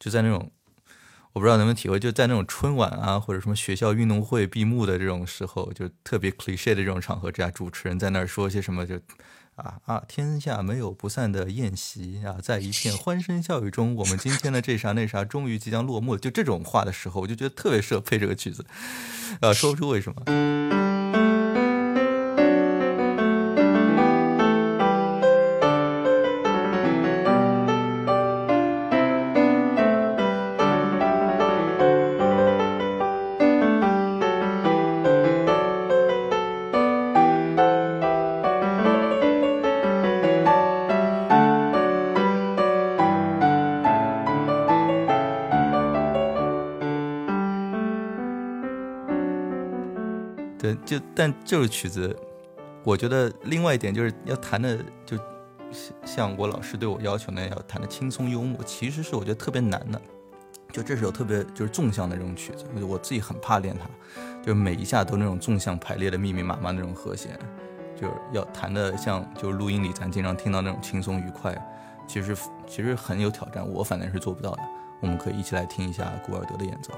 [0.00, 0.50] 就在那种
[1.32, 9.00] 我不知道能不能体会，就在那种春晚啊或者什么学校运动会闭幕的这种时候，就特别 cliche 的这种场合之下，主持人在那儿说些什么就。
[9.58, 10.04] 啊啊！
[10.06, 16.16] 天下没有不散的宴席啊，在一片欢声笑语中，我们今天的这啥那啥终于即将落幕。
[16.16, 18.64] 就这种话的时候，我就觉得特别适合配这个曲子，
[19.40, 20.97] 呃，说不出为什么。
[50.76, 52.16] 就但这首曲子，
[52.84, 55.16] 我觉得另外一点就是要弹的，就
[56.04, 60.00] 像我老师对我要求那样，要弹的轻松幽默，其实是我觉得特别难的。
[60.70, 63.88] 就这首特别就是纵向的这种曲子，我自己很怕练它，
[64.42, 67.38] 就是每一下都那种纵向排列的密密麻麻那种和弦，
[67.96, 71.56] 就是要弹的像就录音里咱经常听到那种轻松愉快，
[72.06, 74.62] 其实其实很有挑战，我反正是做不到的。
[75.00, 76.92] 我们可以一起来听一下古尔德的演奏。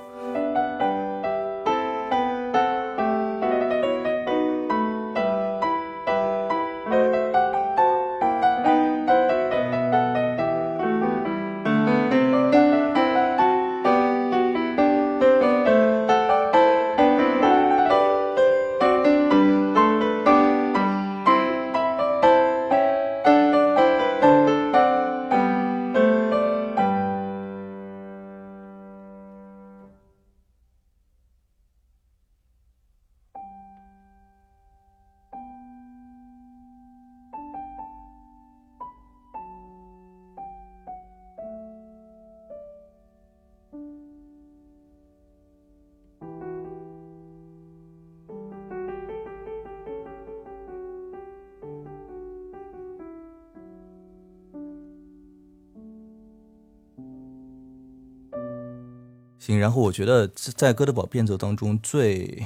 [59.71, 62.45] 然后我觉得在哥德堡变奏当中最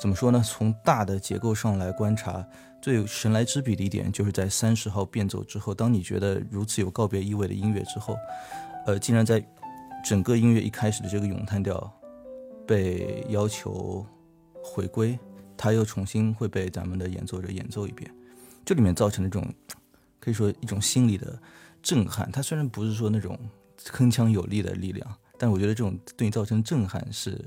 [0.00, 0.42] 怎么说呢？
[0.42, 2.42] 从大的结构上来观察，
[2.80, 8.16] 最神来之笔的一点，就是在三十号变奏之后，当你觉得如此有告别意味的音乐之后，
[8.86, 9.46] 呃，竟然在
[10.02, 11.92] 整个音乐一开始的这个咏叹调
[12.66, 14.02] 被要求
[14.62, 15.18] 回归，
[15.58, 18.10] 它又重新会被咱们的演奏者演奏一遍，
[18.64, 19.52] 这里面造成的这种
[20.18, 21.38] 可以说一种心理的
[21.82, 22.32] 震撼。
[22.32, 23.38] 它虽然不是说那种
[23.78, 25.06] 铿锵有力的力量。
[25.44, 27.38] 但我觉得这种对你造成震撼是，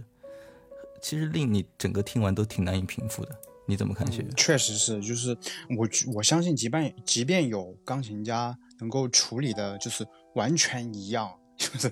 [1.02, 3.36] 其实令你整个听完都挺难以平复的。
[3.66, 4.06] 你怎么看？
[4.12, 5.36] 学确实是，就是
[5.76, 11.28] 我我相信，即便即便有钢琴家能够处理的，就是完全一样，
[11.58, 11.92] 就是，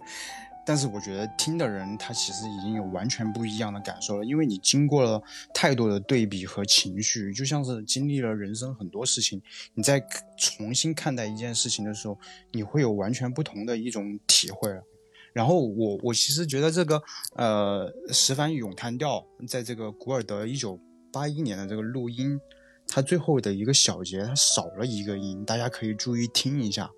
[0.63, 5.19] 但是我觉得听的人他其实已经有完全不一样的感受了，因为你经过了
[5.55, 9.41] 太多的对比和情绪，就像是经历了人生很多事情，
[9.73, 9.99] 你在
[10.37, 12.15] 重新看待一件事情的时候，
[12.51, 14.83] 你会有完全不同的一种体会了。
[15.35, 17.03] 然后我我其实觉得这个
[17.35, 20.79] 呃十番咏叹调，在这个古尔德一九
[21.11, 22.39] 八一年的这个录音，
[22.87, 26.89] 它最后的一个小节它少了一个音，大家可以注意听一下，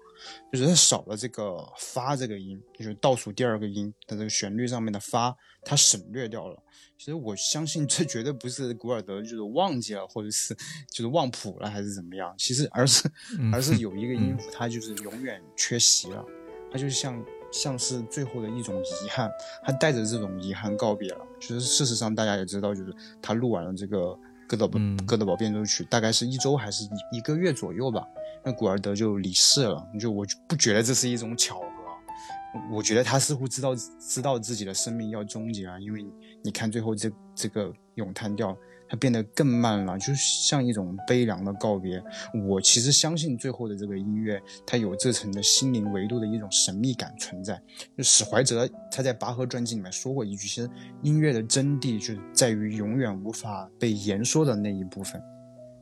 [0.54, 6.62] 就是它少了这个发这个音，就是倒数第二个音它这个旋律上面的发，它省略掉了。
[6.96, 10.56] 其实我相信这绝对不是古尔德就是忘记了，或者是
[10.92, 12.36] 就是忘谱了，还是怎么样？
[12.38, 13.10] 其实而是
[13.52, 16.24] 而是有一个音符，它就是永远缺席了，
[16.72, 17.20] 它就像
[17.52, 19.30] 像是最后的一种遗憾，
[19.64, 21.26] 他带着这种遗憾告别了。
[21.40, 23.98] 其实事实上大家也知道，就是他录完了这个
[24.48, 28.06] 《哥德堡哥德堡变奏曲》，大概是一周还是一一个月左右吧，
[28.44, 29.86] 那古尔德就离世了。
[30.00, 31.66] 就我不觉得这是一种巧合。
[32.72, 36.04] 我觉得他似乎知道知道自己的生命要终结了，因为
[36.44, 38.58] 你看最后这这个咏叹调，
[38.90, 42.02] 它变得更慢了，就像一种悲凉的告别。
[42.48, 47.62] 我其实相信最后的这个音乐，它有这层的心灵维度的一种神秘感存在。
[47.98, 50.70] 就史怀哲他在拔河传记里面说过一句，其实
[51.02, 55.22] 音乐的真谛就在于永远无法被言说的那一部分。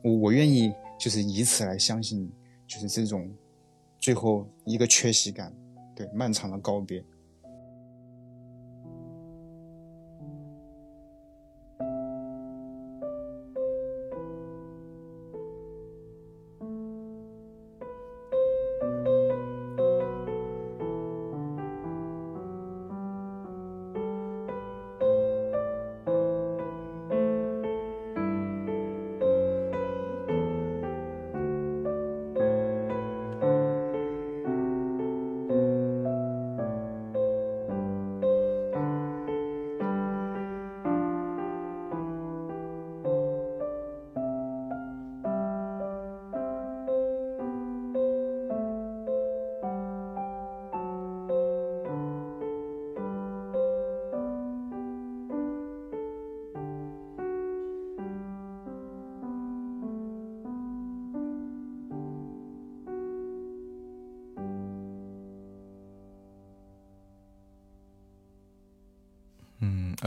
[0.02, 2.30] 我我愿意就是以此来相信，
[2.66, 3.30] 就是这种
[4.00, 5.52] 最后一个缺席感。
[5.94, 7.04] 对，漫长的告别。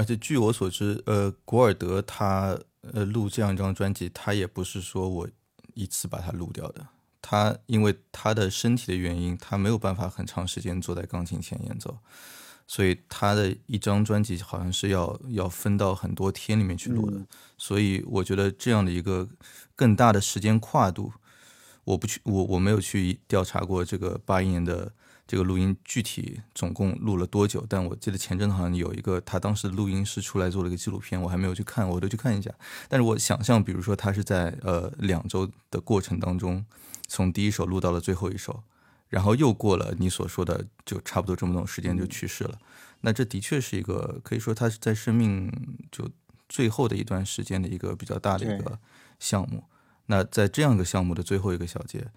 [0.09, 2.57] 且据我所知，呃，古尔德他
[2.93, 5.29] 呃录这样一张专辑，他也不是说我
[5.75, 6.87] 一次把它录掉的。
[7.21, 11.99] 他因为他的身体的原因，他没有办法很长时间坐在钢琴前演奏，
[12.65, 17.23] 所以他的一张专辑好像是要要分到很多天里面去录的。
[17.57, 19.29] 所以我觉得这样的一个
[19.75, 21.13] 更大的时间跨度，
[21.83, 24.91] 我不去，我我没有去调查过这个八一年的。
[25.29, 27.63] 这个录音具体总共录了多久？
[27.69, 32.51] 但我记得前阵子好像有一个他当时录音师出来做了一个纪录片，我还没有去看，我都去看一下。
[32.87, 36.65] 但是我想象，比如说他是在呃两周的过程当中，
[37.07, 38.63] 从第一首录到了最后一首，
[39.09, 42.57] 然后又过了你所说的就差不多这么多时间就去世了。
[43.01, 45.51] 那这的确是一个可以说他是在生命
[45.91, 46.09] 就
[46.47, 48.79] 最后的一段时间的一个比较大的一个
[49.19, 49.65] 项目。
[50.07, 52.07] 那在这样一个项目的最后一个小节。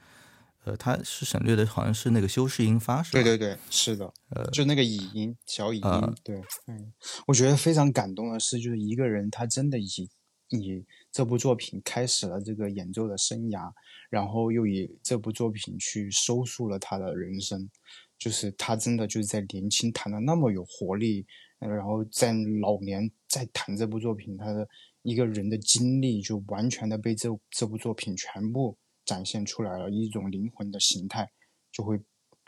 [0.64, 3.20] 呃，它是省略的，好像是那个修饰音发，是吧？
[3.20, 6.36] 对对对，是的，呃，就那个乙音，小乙音，对，
[6.68, 6.92] 嗯，
[7.26, 10.08] 我觉得非常感动的是，就是一个人他真的以
[10.50, 13.72] 以这部作品开始了这个演奏的生涯，
[14.08, 17.68] 然后又以这部作品去收束了他的人生，
[18.16, 21.26] 就是他真的就是在年轻弹的那么有活力，
[21.58, 24.68] 然后在老年再弹这部作品，他的
[25.02, 28.78] 一个人的经历就完全的被这这部作品全部。
[29.04, 31.30] 展现出来了一种灵魂的形态，
[31.70, 32.00] 就会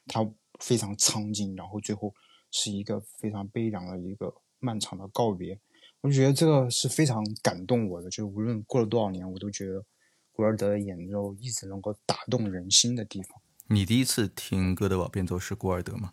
[0.06, 0.28] 它
[0.60, 2.14] 非常苍劲，然后最后
[2.50, 5.60] 是一个非常悲凉的一个漫长的告别。
[6.00, 9.84] 我就觉得这个是非常感动我的，就无论过了多少年，我都觉得
[10.32, 13.40] 古尔德的演奏一直能够打动人心的地方。
[13.68, 16.12] 你第一次听歌德堡变奏是古尔德吗？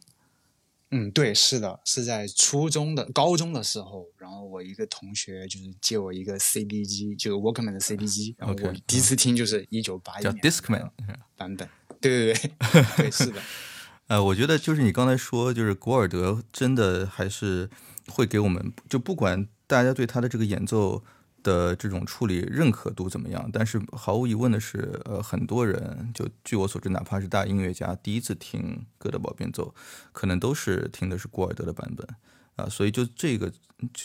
[0.91, 10.89] 嗯，对，是的，是在初中的、高中的时候，然后我一个同学就是借我一个 CD 机，就是 Walkman 的 CD 机，然后我第一次听就是一九八一年 Discman
[11.37, 11.67] 版本，
[11.99, 13.41] 对对对，对是的。
[14.07, 17.69] 呃，我觉得就是你刚才说，就是古尔德真的还是
[18.07, 21.03] 会给我们，就不管大家对他的这个演奏。
[21.43, 23.49] 的这种处理认可度怎么样？
[23.51, 29.73] 但是毫无疑问的是，呃，很多人就据我所知，哪怕是大音乐家，第一次听哥德堡变奏，
[30.11, 32.07] 可能都是听的是古尔德的版本
[32.55, 32.69] 啊。
[32.69, 33.51] 所以就这个，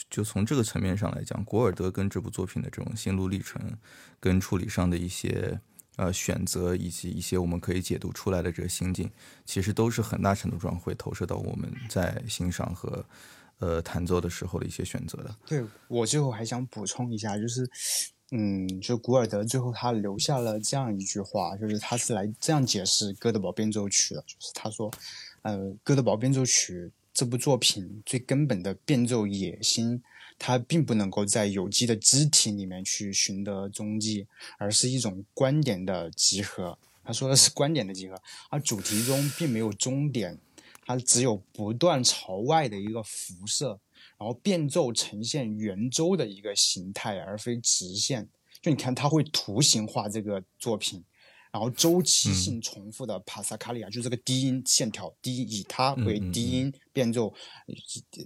[0.08, 3.60] 就从这个层面上来讲，古尔德跟这部作品的这种心路历程，
[4.18, 5.60] 跟处理上的一些
[5.96, 9.10] 呃选择，以及一些我们可以解读出来的这个心境，
[9.44, 13.04] 其实都是很大程度上会投射到我们在欣赏和。
[13.58, 15.34] 呃，弹奏的时候的一些选择的。
[15.46, 17.68] 对我最后还想补充一下，就是，
[18.32, 24.90] 嗯，就古尔德最后他留下了这样一句话，就是他是来这样解释《哥德堡变奏曲》的，就是他说，
[25.42, 26.74] 呃，《哥德堡变奏曲》
[27.14, 30.02] 这部作品最根本的变奏野心，
[30.38, 34.26] 它并不能够在有机的肢体里面去寻得踪迹，
[34.58, 36.76] 而是一种观点的集合。
[37.02, 38.20] 他说的是观点的集合，
[38.50, 40.36] 而主题中并没有终点，
[40.86, 43.78] 它只有不断朝外的一个辐射，
[44.16, 48.28] 然后变奏呈现圆周的一个形态，而非直线。
[48.62, 51.04] 就你看，它会图形化这个作品。
[51.52, 57.32] 然后周期性重复的帕萨卡利亚，就是这个低音线条，低以它为低音变奏，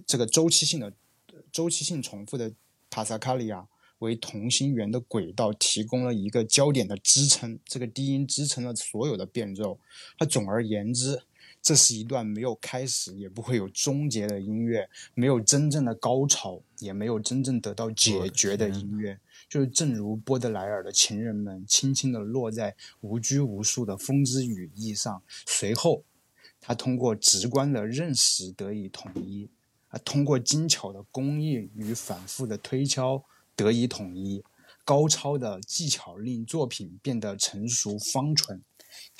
[0.05, 0.91] 这个周期性的
[1.49, 2.51] 周期性重复的
[2.89, 3.65] 帕萨卡利亚
[3.99, 9.79] 为同心圆的轨道提供了一个焦点的支撑，这个低音支撑了所有的变奏。
[10.17, 11.21] 它总而言之，
[11.61, 19.19] 这是一段没有开始也不会有终结的音乐，没有真正的高潮，也没有真正得到解决的音乐。
[19.47, 26.03] 就是正如波德莱尔的情人们轻轻地落在无拘无束的风之羽翼上，随后，
[26.59, 29.49] 他通过直观的认识得以统一，
[29.89, 33.23] 啊，通过精巧的工艺与反复的推敲
[33.55, 34.43] 得以统一，
[34.83, 38.61] 高超的技巧令作品变得成熟方纯，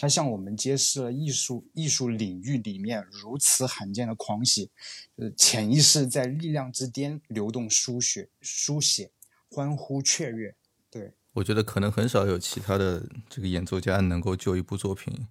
[0.01, 4.71] 他向我们揭示了艺术艺术领域里面如此罕见的狂喜，
[5.17, 9.11] 呃，潜意识在力量之巅流动书写书写。
[9.47, 10.55] 欢呼雀跃，
[10.89, 15.27] 对我觉得可能很少有其他的这个演奏家能够就一部作品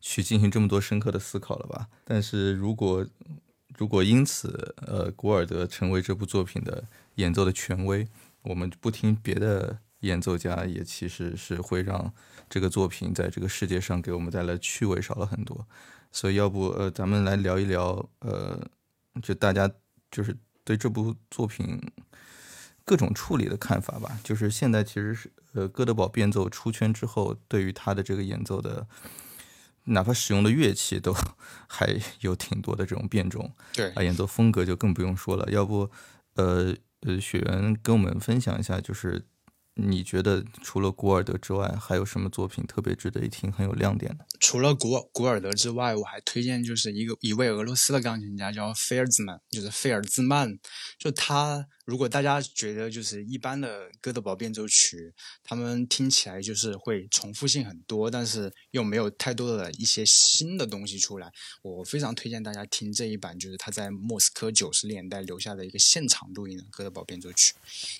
[0.00, 1.88] 去进行这么多深刻的思考了吧？
[2.04, 3.06] 但是如果
[3.76, 6.84] 如果因此，呃，古尔德成为这部作品的
[7.16, 8.08] 演奏的权威，
[8.42, 12.12] 我们不听别的演奏家，也其实是会让
[12.48, 15.66] 这个作品在这个世界上给我们带来趣味少了很多。
[16.12, 18.60] 所以，要不呃，咱们来聊一聊，呃，
[19.22, 19.70] 就大家
[20.10, 21.80] 就是对这部作品。
[22.86, 28.86] 各种处理的看法吧，就是现在其实是呃，哥德堡变奏出圈之后，对于他的这个演奏的，
[29.84, 31.16] 哪怕使用的乐器都
[31.66, 35.50] 还有挺多的这种变种，对啊，演奏风格就更不用说了。
[35.50, 35.90] 要不，
[36.34, 39.24] 呃呃，雪原跟我们分享一下，就是。
[39.76, 44.24] 你觉得除了古尔德之外，还有什么作品特别值得一听、很有亮点的？
[44.38, 50.56] 除了古古尔德之外，我还推荐就是一个一位俄罗斯的钢琴家，叫菲尔兹曼，就是菲尔兹曼。
[50.96, 61.32] 就他，如果大家觉得就是一般的哥德堡变奏曲，他们听起来就是会重复性很多，但是又没有太多的一些新的东西出来，
[61.62, 67.54] 我非常推荐大家听这一版，就是他在莫斯科九十年代留下的一个现场录音的哥德堡变奏曲。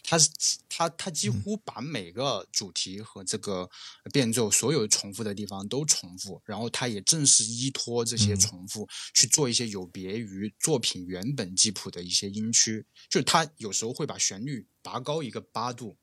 [0.04, 0.30] 他是
[0.68, 1.60] 他他几乎。
[1.64, 3.68] 把每个主题和这个
[4.12, 15.96] 变奏所有重复的地方都重复，然后他也正是依托这些重复去做一些有别于作品原本记谱的一些音区，就是他有时候会把旋律拔高一个八度，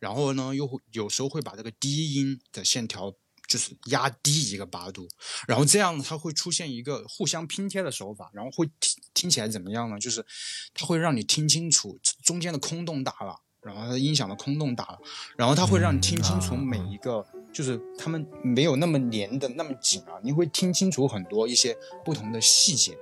[0.00, 3.12] 然后呢又会有时候会把这个低音的线条
[3.48, 5.08] 就是压低一个八度，
[5.46, 9.98] 然后这样它会出现一个互相拼贴的手法，然后会听听起来怎么样呢？
[9.98, 10.24] 就是
[10.74, 13.42] 它会让你听清楚中间的空洞大了。
[13.62, 14.98] 然后它音响的空洞大了，
[15.36, 22.96] 然后它会让你听清楚每一个，就是他们没有那么连的那么紧啊，你会听清楚很多一些不同的细节。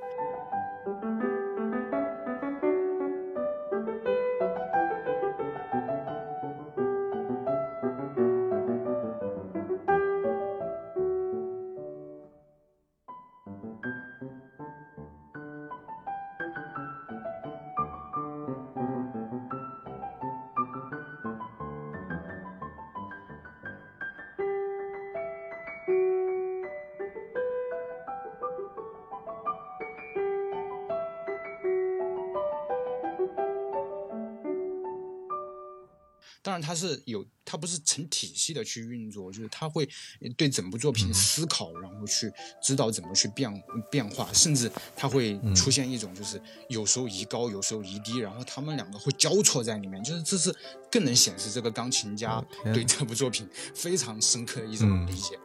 [36.76, 39.88] 是有，它不是成体系的去运作，就是它会
[40.36, 42.30] 对整部作品思考，然后去
[42.62, 43.50] 知道怎么去变
[43.90, 50.54] 变化，甚至它会出现一种就是有时候移高，有时候移低，然后他们两个会交错在里面，就是这是
[50.90, 52.44] 更能显示这个钢琴家
[52.74, 55.36] 对这部作品非常深刻的一种理解。
[55.36, 55.42] 后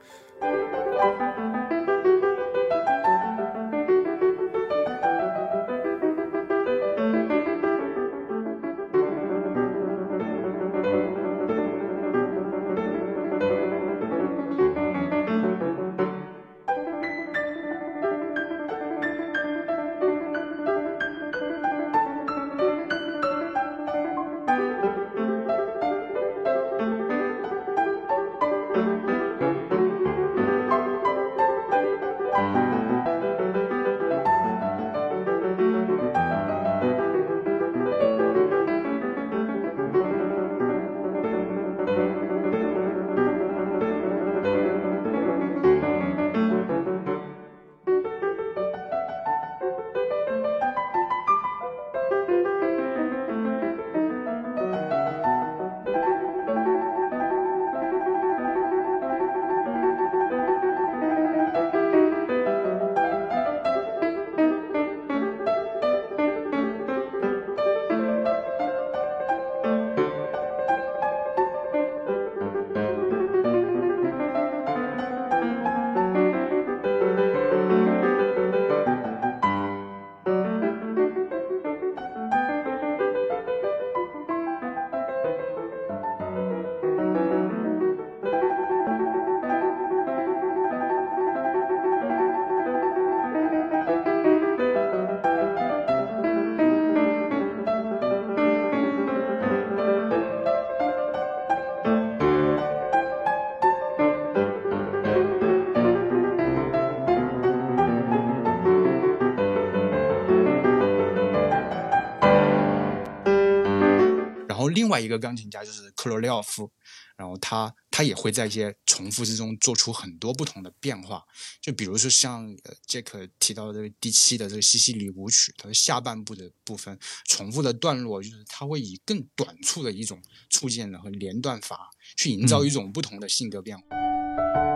[114.92, 116.72] 外一个钢琴家就是克罗廖夫，
[117.18, 121.24] 然后他他也会在一些重复之中做出很多不同的变化。
[121.60, 133.84] 就比如说像呃杰克提到的这个第七的这个西西里舞曲，它的下半部的部分重复的段落，就是它会以更短促的一种触键的和连段法去营造一种不同的性格变化。
[133.88, 134.71] 就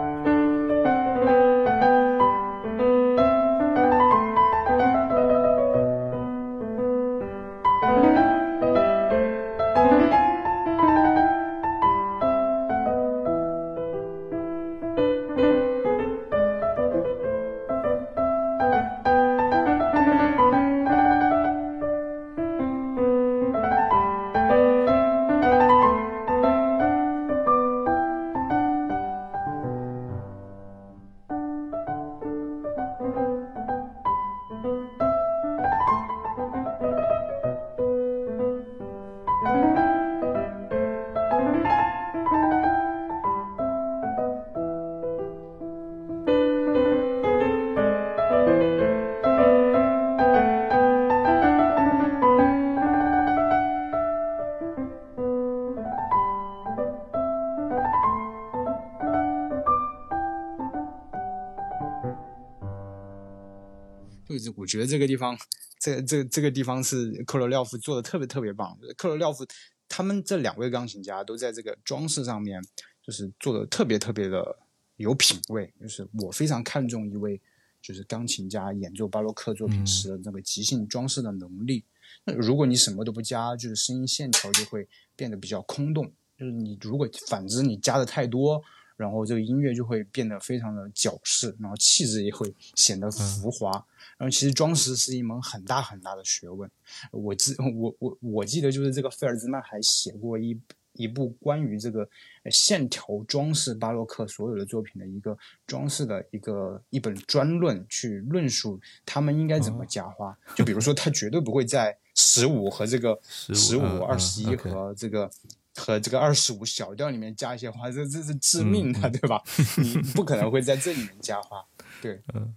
[64.75, 65.37] 觉得这个地方，
[65.79, 68.77] 这这这个地方是克罗廖夫做的特别特别棒。
[68.97, 69.45] 克罗廖夫
[69.87, 72.61] 他们这两位钢琴家都在这个装饰上面，
[73.01, 74.57] 就是做的特别特别的
[74.97, 75.73] 有品位。
[75.79, 77.39] 就是我非常看重一位
[77.81, 81.85] 就是钢琴家演奏巴洛克作品时的那个即兴装饰的能力。
[82.25, 84.85] 那如果你什么都不加，就是声音线条就会
[85.15, 86.11] 变得比较空洞。
[86.37, 88.61] 就是你如果反之你加的太多。
[88.97, 93.71] 然后这个音乐就会变得非常的矫饰，然后气质也会显得浮华。
[94.17, 96.69] 然后其实装饰是一门很大很大的学问。
[97.11, 100.57] 我记我我我记得就是这个费尔兹曼还写过一
[100.93, 102.07] 一部关于这个
[102.49, 110.37] 线条装饰巴洛克所有的作品的一个装饰的一个一本专论，去论述他们应该怎么加花。
[110.55, 115.29] 就比如说，他绝对不会在十五和这个十五二十一和这个。
[115.75, 119.43] 和这个二十五小调里面加一些花，这这是致命的，对吧？
[119.77, 121.65] 你 不可能会在这里面加花，
[122.01, 122.21] 对。
[122.33, 122.53] 嗯。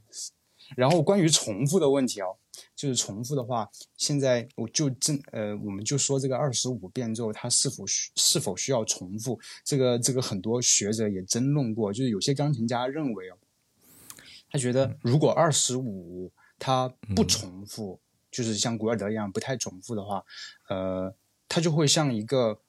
[0.76, 2.36] 然后关于重复的问题哦，
[2.76, 3.66] 就是重复的话，
[3.96, 9.40] 现在我就正呃，我们就说这个二十五变奏它是否需是否需要重复？
[9.64, 13.38] 这个这个很多学者也争论过，就是有些钢琴家认为哦，
[14.50, 16.86] 他觉得如果二十五它
[17.16, 17.98] 不重复，
[18.30, 20.22] 就是像古尔德一样不太重复的话，
[20.68, 21.14] 呃，
[21.48, 22.60] 它就会像一个。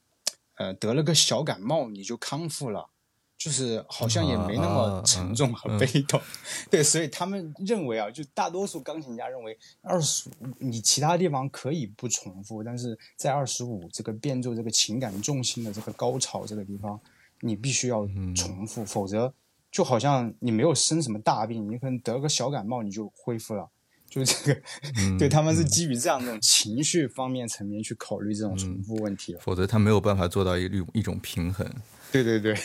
[0.60, 2.90] 呃，得了个小感冒你就康复了，
[3.38, 6.20] 就是好像也没那么沉重和悲痛，
[6.70, 17.00] 对，所以他们认为啊，就大多数钢琴家认为，二十五你其他地方可以不重复，但是在二十五这个变奏这个情感重心的这个高潮这个地方，
[17.40, 18.06] 你必须要
[18.36, 19.34] 重复，否则
[19.72, 23.70] 就好像你没有生什么大病，你可能得个小感冒你就恢复了。
[24.10, 24.62] 就这个，
[25.20, 31.66] 对他们是基于这样一种情绪方面层面去考虑这种重复问题，否则他没有办法做到一种一种平衡。
[32.12, 32.58] 对对对，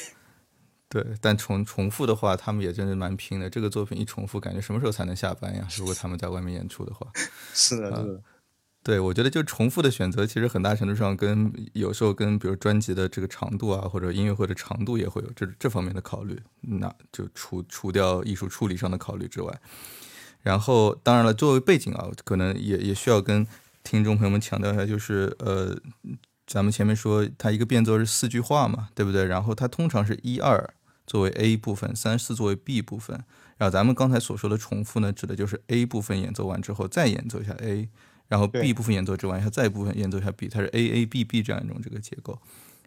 [0.89, 3.51] 对， 但重重复的话，他们也真的蛮拼的。
[3.51, 5.69] 这个作品一重复，感觉什么时候才能下班呀？
[5.77, 7.07] 如果他们在外面演出的话，
[7.53, 8.23] 是的，是的。
[8.83, 16.39] 对，我觉得就重复的选择，其实很大程度上跟有时候跟比如专辑的这个长度啊，或者音乐会的长度也会有这这方面的考虑。
[16.61, 19.61] 那就除除掉艺术处理上的考虑之外。
[20.45, 23.47] 然后，当然了，作为背景啊，可能也也需要跟
[23.83, 25.75] 听众朋友们强调一下，就是呃，
[26.47, 29.25] 咱们前面说它一个变奏是四句话嘛，对不对？
[29.25, 30.75] 然后它通常是一二
[31.07, 33.25] 作为 A 部分，三四作为 B 部分。
[33.57, 37.89] 然后咱们刚才所说的重复呢，指的就是 A 部分演奏完之后再演奏一下 A，
[38.29, 42.39] 然后 B 部分演奏之完一下再部分演奏一下 B，它是 A A B B 这样一种这个结构。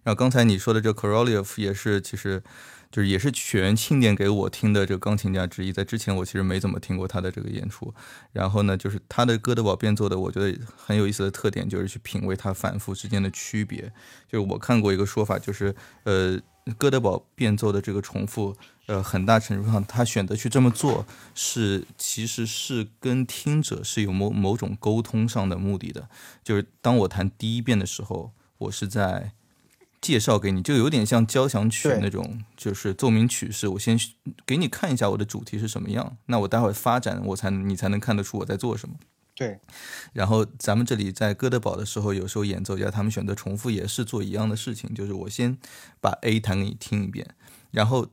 [0.03, 2.43] 然后刚才你说的这 Korolev 也是其实。
[2.89, 7.93] 就是也是全庆典给我听的这个钢琴家之一，在之前我其实没怎么听过他的这个演出。
[8.31, 13.91] 然后呢，就是他的哥德堡变奏的，我觉得很有意思的特点就是去品味它反复之间的区别。
[14.27, 16.39] 就是我看过一个说法，就是呃，
[16.77, 18.55] 哥德堡变奏的这个重复，
[18.85, 21.05] 呃，很大程度上他选择去这么做，
[21.35, 26.09] 是其实是跟听者是有某某种沟通上的目的的。
[26.43, 29.33] 就是当我弹第一遍的时候，我是在。
[29.99, 33.67] 介绍给你，就有点像交响曲那种，就是奏鸣曲式。
[33.67, 33.99] 我先
[34.45, 38.95] 给你看一下我的主题是什么样，那我待会发展，我才你才能看得出我在做什么。
[39.35, 39.59] 对。
[40.13, 45.57] 然后咱们这里在哥德堡的时候，有时候演奏家他们选择重复，也是做一样的事情，就是我先
[45.99, 47.35] 把 A 弹给你听一遍，
[47.71, 48.07] 然后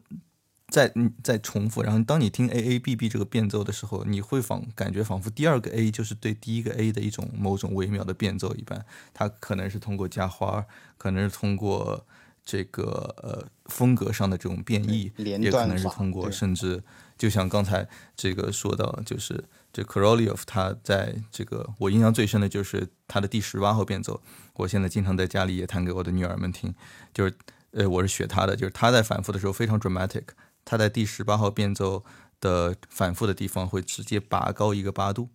[0.74, 0.92] 在
[1.22, 10.66] 在重复，然后当你听 A A B B 这个变奏的时候，你会仿感觉仿佛第二个 A 就是对第一个 A 的一种某种微妙的变奏一般，它可能是通过加花，
[10.98, 12.04] 可能是通过
[12.44, 16.82] 这个呃风格上的这种变异，也可能是通过甚至
[17.16, 24.20] 就像刚才这个说到，就是这 Korolev 他在这个我印象最深的就是他的第十八号变奏，
[24.54, 26.74] 我现在经常在家里也弹给我的女儿们听，
[27.12, 27.32] 就是
[27.70, 30.24] 呃我是学他的，就是他在反复的时候非常 dramatic。
[30.64, 32.04] 他在第十八号变奏
[32.40, 35.28] 的反复的地方会直接拔高一个八度，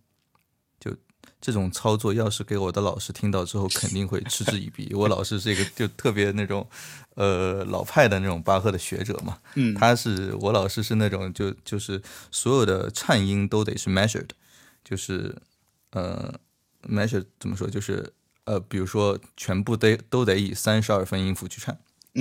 [0.78, 0.94] 就
[1.40, 4.92] 这种操作，要是给我的老师听到之后，肯定会嗤之以鼻。
[4.94, 6.68] 我老师是一个就特别那种
[7.14, 12.00] 呃老派的那种巴赫的学者嘛，嗯，他是我老师是那种就就是
[12.30, 14.28] 所有的颤音都得是 measured，
[14.84, 15.34] 就是
[15.92, 16.34] 呃
[16.88, 18.12] measured 怎么说就是
[18.44, 21.78] 呃比如说全部得都得以三十二分音符去颤，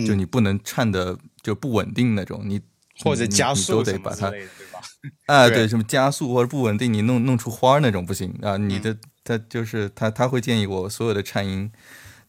[0.07, 2.61] 就你不能颤的就不稳定那种你。
[3.03, 4.79] 或者加速都得把它，对吧？
[5.27, 8.57] 啊，对，什么加速或者不稳定，你弄弄出花那种不行啊！
[8.57, 11.71] 你的他就是他他会建议我所有的颤音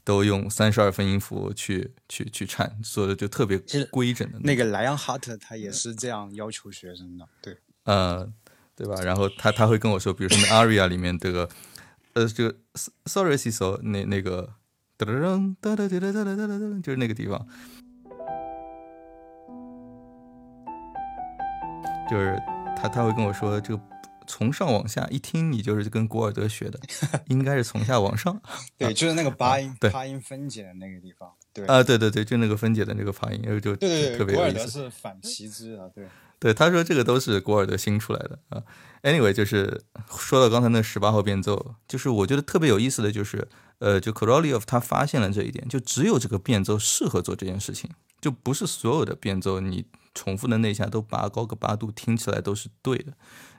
[0.05, 3.59] 都用三十二分音符去去去颤，所以就特别
[3.91, 4.39] 规整的。
[4.41, 8.29] 那个莱昂哈特他也是这样要求学生的，对，呃，
[8.77, 8.95] 对吧？
[9.03, 11.49] 然后他他会跟我说，比如说那 aria 里面这个
[12.13, 12.57] 呃这个
[13.07, 14.49] sorry so 那那个
[14.99, 17.47] 噔噔噔噔噔噔噔噔噔，就是那个地方。
[22.11, 22.37] 就是
[22.77, 23.81] 他他会跟我说，这个
[24.27, 26.81] 从上往下一听，你就是跟古尔德学的，
[27.29, 28.41] 应该是从下往上。
[28.77, 31.31] 对，就是那个八音，对，八音分解的那个地方。
[31.53, 34.55] 对啊，对对对，就那个分解的那个发音，就对对对，特别有意思。
[34.55, 36.07] 古尔德是反其之啊，对。
[36.41, 38.63] 对，他说这个都是古尔德新出来的啊。
[39.03, 39.83] Anyway，就是
[40.17, 43.47] 说到刚才那十八号变奏，就是我觉得特别有意思的就是，
[43.79, 47.91] 呃，就 Korolev 他发现了这一点，就只有这个变奏适合做这件事情，
[48.23, 49.85] 就不是所有的变奏你。
[50.15, 53.13] 重复的那下都拔高个八度，听起来都是对的。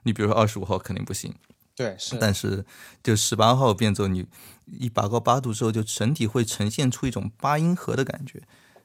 [0.03, 1.33] 你比如说二十五号肯定不行，
[1.75, 2.17] 对，是。
[2.19, 2.65] 但是
[3.03, 4.25] 就十八号变奏，你
[4.65, 8.41] 一拔高八度之后，就整体会呈现出一种八音盒的感觉。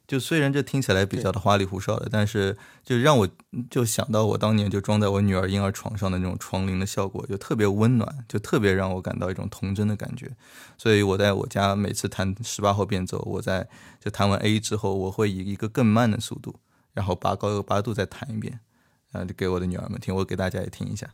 [0.06, 3.28] 就虽然这听起来比较的花里胡哨的，但是就让我
[3.68, 10.30] 就想到我当年就装在我女儿婴儿床上的那种床铃的效果，就特别温暖，就特别让我感到一种童真的感觉。
[10.78, 13.68] 所以我在我家每次弹十八号变奏，我在
[13.98, 16.55] 就弹完 A 之后，我会以一个更慢的速度。
[16.97, 18.59] 然后拔高个八度再弹一遍，
[19.10, 21.06] 然后就给我的女儿们听，我给大家也听一下。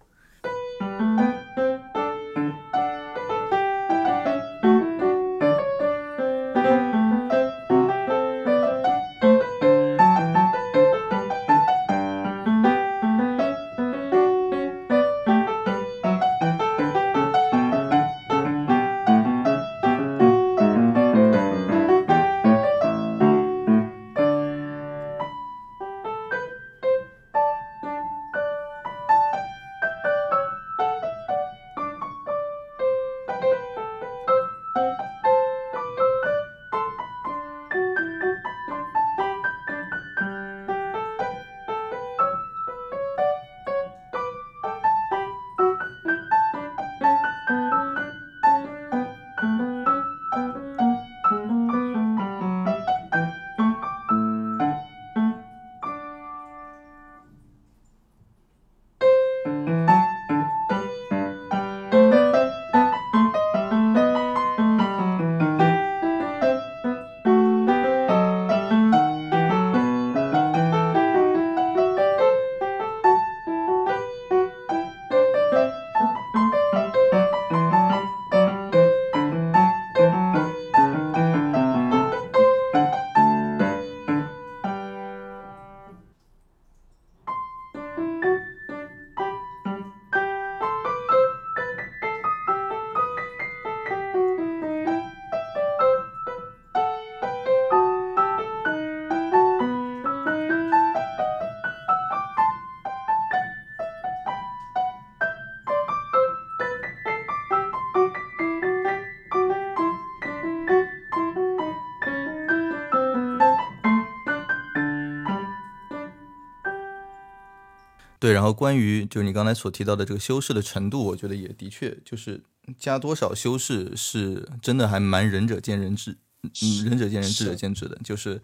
[118.23, 122.41] 对，然后关于就是你刚才所提到的这个修饰的程度，我觉得也的确就是
[122.79, 127.99] 加多少修饰是真的还蛮仁者见仁智，嗯，仁者见仁，智者见智的。
[128.05, 128.41] 就是，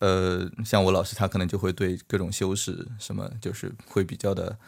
[0.00, 4.58] 呃，像我老师他可能就会对各种修饰什么，就是会比较的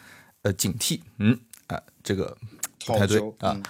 [0.41, 2.35] 呃警惕，嗯啊，这个
[2.87, 3.61] 不太对啊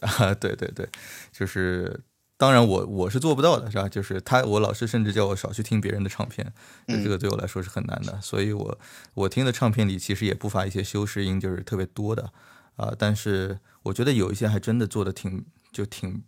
[0.00, 0.88] 啊，对对对，
[1.30, 2.00] 就是
[2.38, 3.88] 当然我我是做不到的，是吧？
[3.88, 6.52] 就是他，我老师甚至叫我少去听别人的唱片，
[6.86, 8.20] 这个对我来说是很难的。
[8.20, 8.78] 所以我
[9.14, 12.30] 我听的唱片里其实也不乏一些修饰音，就是特别多的
[12.76, 12.92] 啊。
[12.98, 16.24] 但是我觉得有一些还真的做的挺就挺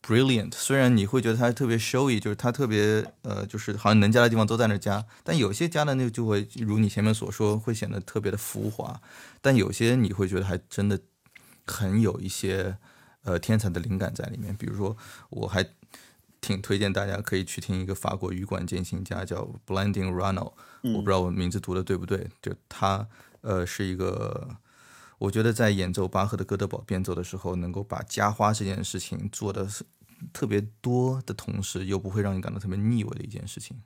[0.00, 0.54] brilliant。
[0.54, 8.98] 虽然你会觉得他特别 showy，就是他特别呃，就是好像能加的地方都在那加，但有些加的那个就会如你前面所说，会显得特别的浮华。
[9.42, 10.98] 但有些你会觉得还真的
[11.66, 12.78] 很有一些。
[13.24, 14.56] 呃，天才的灵感在里面。
[14.56, 14.96] 比如说，
[15.30, 15.66] 我还
[16.40, 20.52] 挺推荐大家可以去听一个法国羽管键琴家叫 Blending Rano，
[20.82, 22.30] 我不知道我名字读的对不对。
[22.40, 23.08] 就他，
[23.40, 24.56] 呃，是一个，
[25.18, 29.84] 我觉得在演奏巴赫的哥德堡变奏的时候，能够把加花这件事情做的是
[30.32, 33.80] 特别多的同时，又不会让你感到特别腻味的一件事情。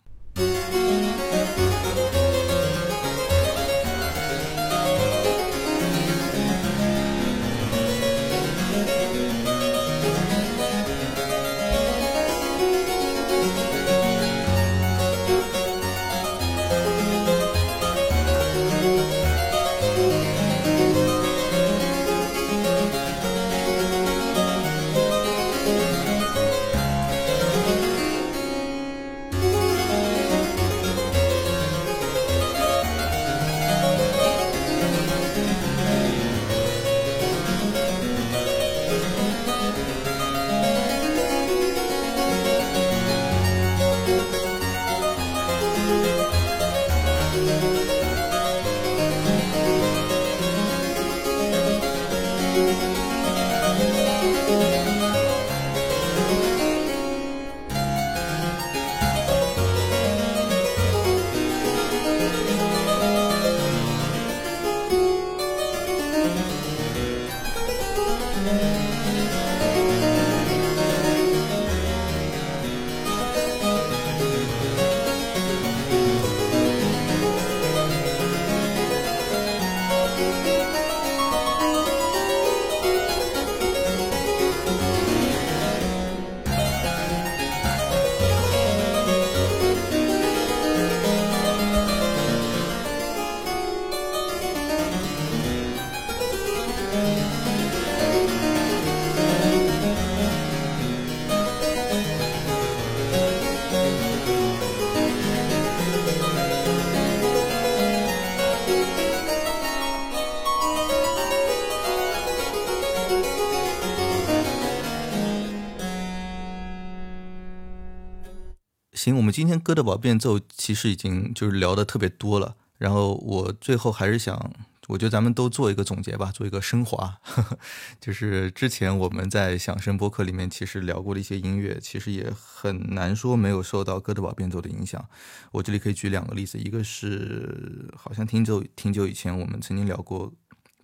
[119.08, 124.52] 行，我们今天哥德堡变奏其实已经就是聊的特别多了，然后我最后还是想，
[124.88, 127.18] 我觉得咱们都做一个总结吧，做一个升华，
[128.00, 135.08] 就是之前我们在响声播客里面其实聊过的一些音乐，其实也很难说没有受到哥德堡变奏的影响。
[135.52, 140.30] 我这里可以举两个例子，一个是好像挺久挺久以前我们曾经聊过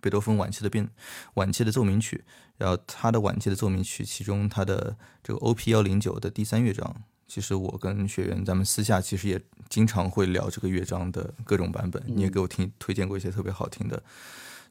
[0.01, 0.89] 贝多芬晚期的变
[1.35, 2.23] 晚期的奏鸣曲，
[2.57, 5.71] 然后他的晚期的奏鸣曲，其中他的这个 O.P.
[5.71, 7.03] 幺零九的第三乐章。
[7.27, 12.01] 其实我跟学员，咱们私下其实也经常会聊这个乐章的各种版本。
[12.05, 14.01] 你也给我听推荐过一些特别好听的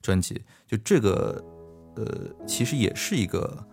[0.01, 0.40] 专辑。
[0.66, 1.44] 就这个，
[1.97, 2.06] 呃，
[2.47, 3.66] 其实也是一个，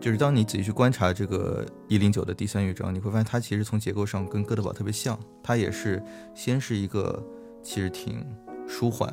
[0.00, 5.18] 就是当你仔细去观察这个一零九的第三乐章，你会发现它其实从结构上跟哥德堡特别像。
[5.42, 6.02] 它也是
[6.34, 7.24] 先是一个
[7.62, 8.26] 其实挺
[8.66, 9.08] 舒缓、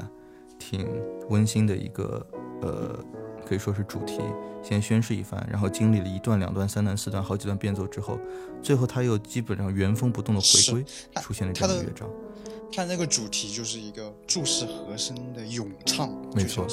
[0.57, 0.88] 挺
[1.30, 2.26] 温馨的一个，
[2.61, 3.06] 呃。
[3.45, 4.19] 可以说是主题
[4.68, 8.19] 先宣誓一番，然后经历了一段、两段、三段、四段好几段变奏之后，
[8.61, 10.85] 最后他又基本上原封不动的回归，
[11.22, 12.10] 出现了这样的乐章。
[12.69, 16.68] 他那个主题就是一个注视和声的咏唱，没错。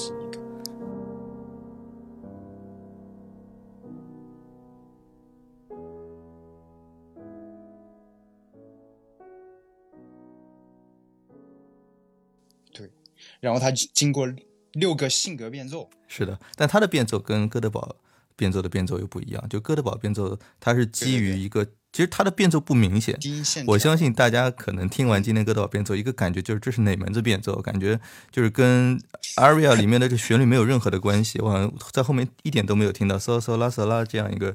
[12.73, 12.91] 对，
[13.39, 14.29] 然后他经过。
[14.75, 17.97] 六个性格变奏是的，但他的变奏跟哥德堡
[18.37, 19.49] 变奏的变奏又不一样。
[19.49, 23.19] 就哥德堡变奏，它是基于一个，其实它的变奏不明显。
[23.67, 27.61] 我相信大家可能听完今天哥德堡变奏，一个感觉就是这是哪门子变奏？
[27.63, 27.99] 感觉
[28.33, 28.99] 就是跟
[29.37, 31.41] aria 里面的这旋律没有任何的关系。
[31.41, 34.55] 我好像在后面一点都没有听到嗦嗦拉嗦拉这样一个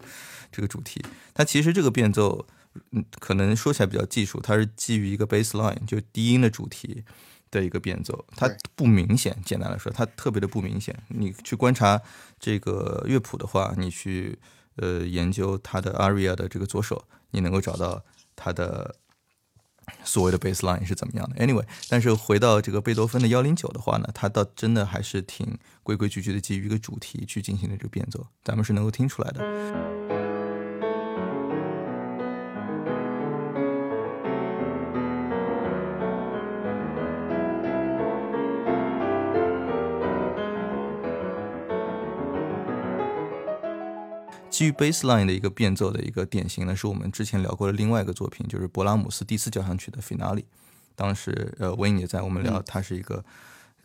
[0.52, 1.02] 这个主题。
[1.34, 2.46] 它其实这个变奏，
[2.92, 7.06] 嗯，可能说起来比较技术，它是基于一个 bass line，就低音的主题。
[7.52, 9.36] 的一个变奏，它不明显。
[9.46, 10.96] 简单来说，它特别的不明显。
[11.08, 12.02] 你去观察
[12.40, 14.38] 这个乐谱的话，你去
[14.76, 18.04] 呃研究它的 aria 的这个左手，你能够找到
[18.36, 18.96] 它的
[20.04, 21.36] 所谓的 bass line 是怎么样的。
[21.46, 30.19] Anyway，但是回到这个贝多芬的幺零九的话呢，它倒真的还是挺规规矩矩的，基于一个主题去进行的这个变奏，咱们是能够听出来的。
[44.60, 50.44] 基于 baseline 的一个变奏的一个典型呢，是我们之前聊过的另外一个作品，就是勃拉姆斯第四交响曲的 finale。
[50.98, 53.24] 当时呃，维尼也在，我们聊它是一个，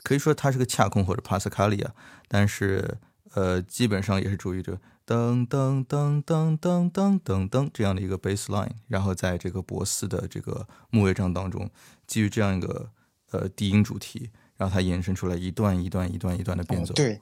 [0.03, 1.95] 可以说它是个恰空或者帕斯卡利亚，
[2.27, 2.99] 但是
[3.35, 11.71] 呃，基本上也是主于着噔噔噔噔噔噔噔噔这样的一个 baseline，然后在这个博斯的这个木乐章当中，
[12.09, 12.91] 基于这样一个
[13.31, 16.93] 呃低音主题，然后它延伸出来一段一段一段一段的变奏。
[16.95, 17.21] 对，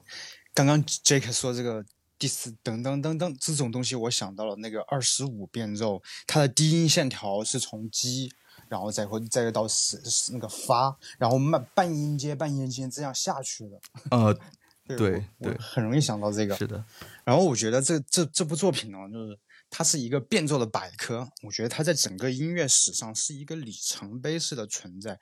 [0.55, 1.85] 刚刚 Jake 说这个。
[2.23, 8.31] 第四噔噔噔噔这种东西，我想到了那个二十五变奏，它的低音线条是从 G，
[8.69, 9.99] 然后再会再到是
[10.31, 13.77] 那个发，然后慢半音阶半音阶这样下去的。
[14.11, 14.33] 呃，
[14.87, 16.55] 对对，很容易想到这个。
[16.55, 16.81] 是的。
[17.25, 19.37] 然后我觉得这这这部作品呢，就是
[19.69, 25.19] 它是一个变奏的百科，我觉得它在整个音乐史上是一个里程碑式的存在。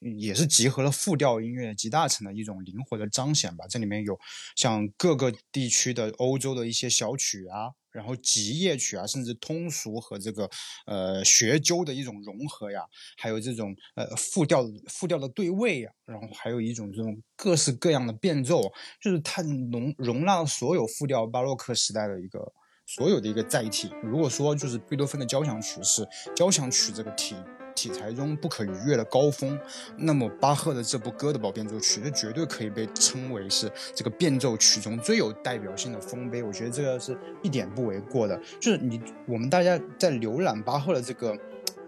[0.00, 3.66] 也是集合了复调音乐集大成的一种灵活的彰显吧。
[3.68, 4.18] 这里面有
[4.54, 10.48] 像各个地区的欧洲的一些小曲啊，然后吉夜曲啊，甚至通俗和这个
[10.86, 12.82] 呃学究的一种融合呀，
[13.16, 18.62] 还有这种呃复调复调的对位呀，然后还有一种这种各式各样的变奏，
[19.02, 22.52] 就是它容容纳所有复调巴洛克时代的一个
[22.86, 23.90] 所有的一个载体。
[24.02, 26.06] 如果说就是贝多芬的交响曲是
[26.36, 27.34] 交响曲这个体。
[27.78, 29.56] 题材中不可逾越的高峰，
[29.96, 36.42] 那么巴赫的这部哥德堡变奏曲，这绝对可以被称为是这个变奏曲中最有代表性的丰碑。
[36.42, 38.36] 我觉得这个是一点不为过的。
[38.58, 41.38] 就是你我们大家在浏览巴赫的这个，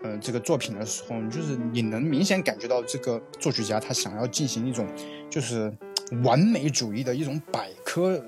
[0.05, 4.87] 呃，这个作品的时候，就是你能明显感觉到这个作曲家他想要进行一种
[5.29, 5.73] 就是
[6.23, 8.25] 完美主义的一种百科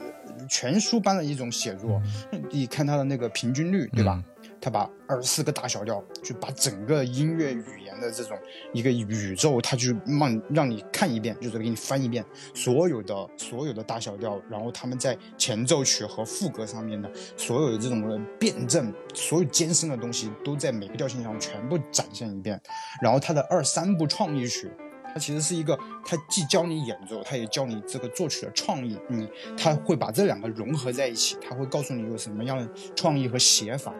[0.49, 2.03] 全书般的一种写作。
[2.51, 4.21] 你看他的那个平均律，对吧？
[4.63, 8.39] 他把二十四个大小调，就把整个音乐语言的这种
[8.73, 12.25] 一个宇宙，他去让让你看一遍，就是给你翻一遍
[12.55, 22.61] 所有的所有的大小调，然后他们在前奏曲和副歌上面的所有的这种辩证，所有艰深的东西都在每个调性上全部展现一遍。
[23.03, 24.71] 然后他的二三部创意曲，
[25.13, 25.77] 它其实是一个，
[26.07, 33.93] 它既教你演奏，它也教你这个作曲的创意，你他会把这两个融合在一起，他会告诉你有什么样的创意和写法。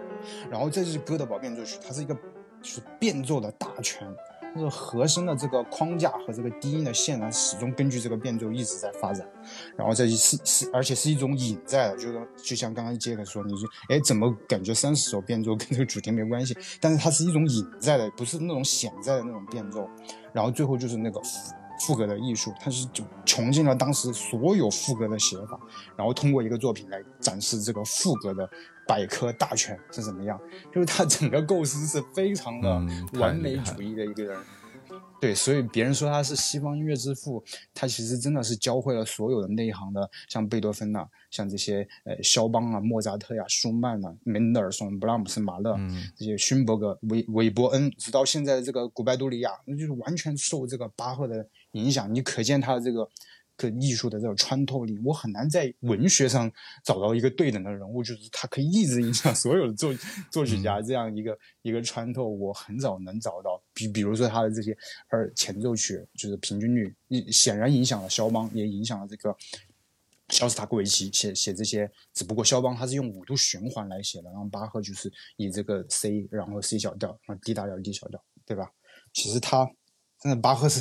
[0.51, 4.07] 然后这是哥德堡变奏曲，它是一个就是变奏的大全，
[4.55, 9.29] 就是和声的这个框架和这个低音的线呢，始终根据这个变奏一直在发展。
[9.77, 16.57] 然后这是是而且是一种隐在的，就是就像刚刚杰克说，你就哎怎么感觉三十首变奏跟这个主题没关系？
[16.81, 19.89] 但是它是一种隐在的，不是那种显在的那种变奏。
[20.33, 21.21] 然后最后就是那个。
[21.85, 25.59] 副歌的艺术，它是就穷尽了当时所有副歌的写法，
[25.97, 28.49] 然后通过一个作品来展示这个副歌的
[28.87, 30.41] 百科大全是怎么样。
[30.73, 32.83] 就是他整个构思是非常的
[33.15, 34.39] 完美主义的一个人。
[35.21, 37.43] 对，所以别人说他是西方音乐之父，
[37.73, 45.79] 他其实真的是教会了所有的内行的，像贝多芬呐，像这些呃肖邦啊、莫扎特呀、舒曼呐、门德尔松、布拉姆斯、马勒
[46.17, 52.13] 这些勋伯格、韦韦伯恩，直到现在的这个古拜杜利亚，那就是完全受这个巴赫的影响。
[52.13, 53.09] 你可见他的这个。
[53.57, 56.51] 个艺术的这种穿透力，我很难在文学上
[56.85, 59.95] 找到一个对等的人物，就是他可以一直影响所有的作
[60.31, 63.63] 作曲家这样一个一个穿透，我很少能找到。
[63.73, 64.77] 比比如说他的这些
[65.09, 66.95] 二前奏曲，就是平均律，
[67.31, 69.37] 显然影响了肖邦，也影响了这个
[70.29, 71.91] 肖斯塔科维奇写写这些。
[72.13, 78.71] 只不过肖邦他是用五度循环来写的，然后巴赫就是以这个 C，然后 C 小调，然后 D 大调，D 小调，对吧？
[79.13, 79.71] 其实他
[80.19, 80.81] 真的巴赫是。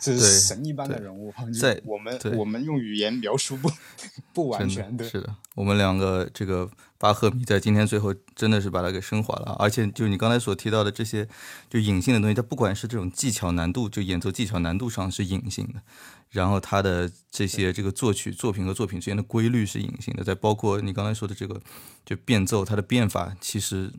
[0.00, 3.70] 是神一般的人物， 在我们我们用语言描述不
[4.34, 5.08] 不完全的。
[5.08, 11.26] 是的，我们两个这个巴赫迷在今天最后真的是把它给升华了，而且就你刚才所提到的这些
[11.70, 15.82] 就隐性的东西，它不管是这种技巧难度，就演奏技巧难度上是隐性的，
[16.30, 21.60] 然后它的这些这个作曲作品和作品之间的规律是隐性的，在包括你刚才说的这个
[22.04, 23.92] 就变奏，它的变法其实。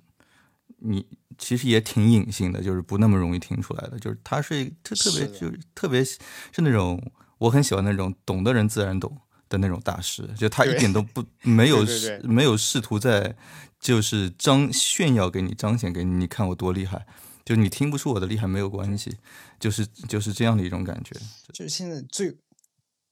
[0.78, 1.06] 你
[1.38, 4.00] 其实也挺隐性的，就是不那么容易听出来的。
[4.00, 6.18] 就是他是特特别，就是特别是
[6.58, 9.18] 那种我很喜欢那种懂的人自然懂
[9.50, 10.30] 的那种大师。
[10.38, 11.86] 就他一点都不 没有
[12.24, 13.36] 没有试图在
[13.80, 17.06] 就是彰炫耀给你彰显给你，你看我多厉害。
[17.44, 19.18] 就你听不出我的厉害没有关系，
[19.60, 21.16] 就是就是这样的一种感觉。
[21.54, 22.36] 就是现在最。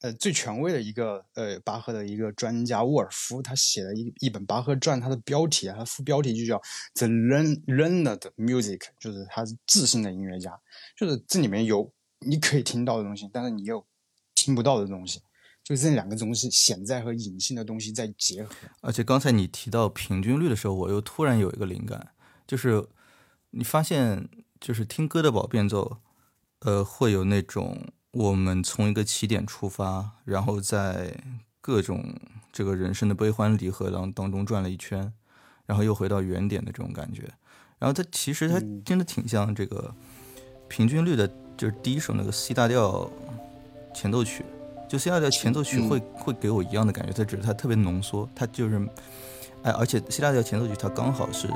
[0.04, 6.60] 呃，最权威的一个呃，巴赫的一个专家沃尔夫，他写了一一本巴赫传，他的标题啊，他副标题就叫
[6.96, 10.60] 《The Learned Music》，就是他是自信的音乐家，
[10.98, 11.90] 就是这里面有
[12.20, 13.88] 你可以听到的东西，但是你又
[14.36, 15.22] 听不到的东西，
[15.64, 18.54] 就这两个东西显在和隐性的东西在结合。
[18.82, 22.10] 而且刚才你提到平均律的时候，我又突然有一个灵感，
[22.46, 22.86] 就是
[23.52, 24.28] 你发现，
[24.60, 26.02] 就是听哥德堡变奏，
[26.60, 27.88] 呃，会有那种。
[28.14, 31.18] 我们从一个起点出发，然后在
[31.62, 32.14] 各种
[32.52, 35.12] 这个人生的悲欢离合当当中转了一圈，
[35.66, 37.24] 然后又回到原点的这种感觉。
[37.80, 39.96] 然后它其实它真的挺像这个
[40.68, 41.28] 平均律的，
[41.58, 43.10] 就是第一首那个 C 大调
[43.96, 44.46] 前奏曲，
[44.88, 48.88] 就 C 大调前奏曲会会给我一样的感觉，它只是它特别浓缩，它就是
[49.64, 51.50] 哎，而且 C 大调前奏曲它刚好是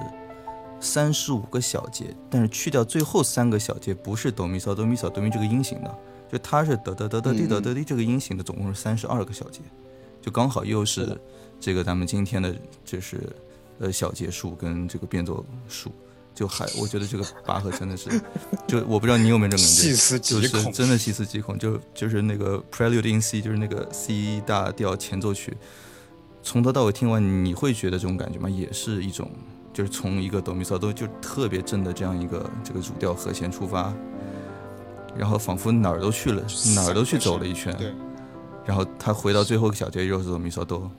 [0.80, 6.00] 三十五个小节，但是去掉最后三个小节，不是哆咪嗦哆咪嗦哆咪这个音型的，
[6.32, 9.62] 就它是得得得得滴得得滴这个音型的，总共是三十二个小节，
[10.22, 11.18] 就刚好又是
[11.60, 13.22] 这个咱们今天的就是
[13.80, 15.92] 呃小节数跟这个变奏数。
[16.36, 18.12] 就还，我觉得这个拔河真的是，
[18.70, 21.58] 就我不知道你有没有这种感觉，就是真的细思极恐。
[21.58, 25.58] 就就是那个 Prelude in C，就是那个 C 大调前奏曲，
[26.44, 28.48] 从头到尾听完，你会觉得这种感觉吗？
[28.48, 29.32] 也是一种，
[29.74, 33.92] 就是从一个哆咪嗦哆就特别正的这样一个这个主调和弦出发，
[35.18, 36.44] 然后仿佛哪儿都去了，
[36.76, 37.94] 哪儿都去走了一圈，对，
[38.66, 40.90] 然后他回到最后一个小节又是哆咪嗦哆，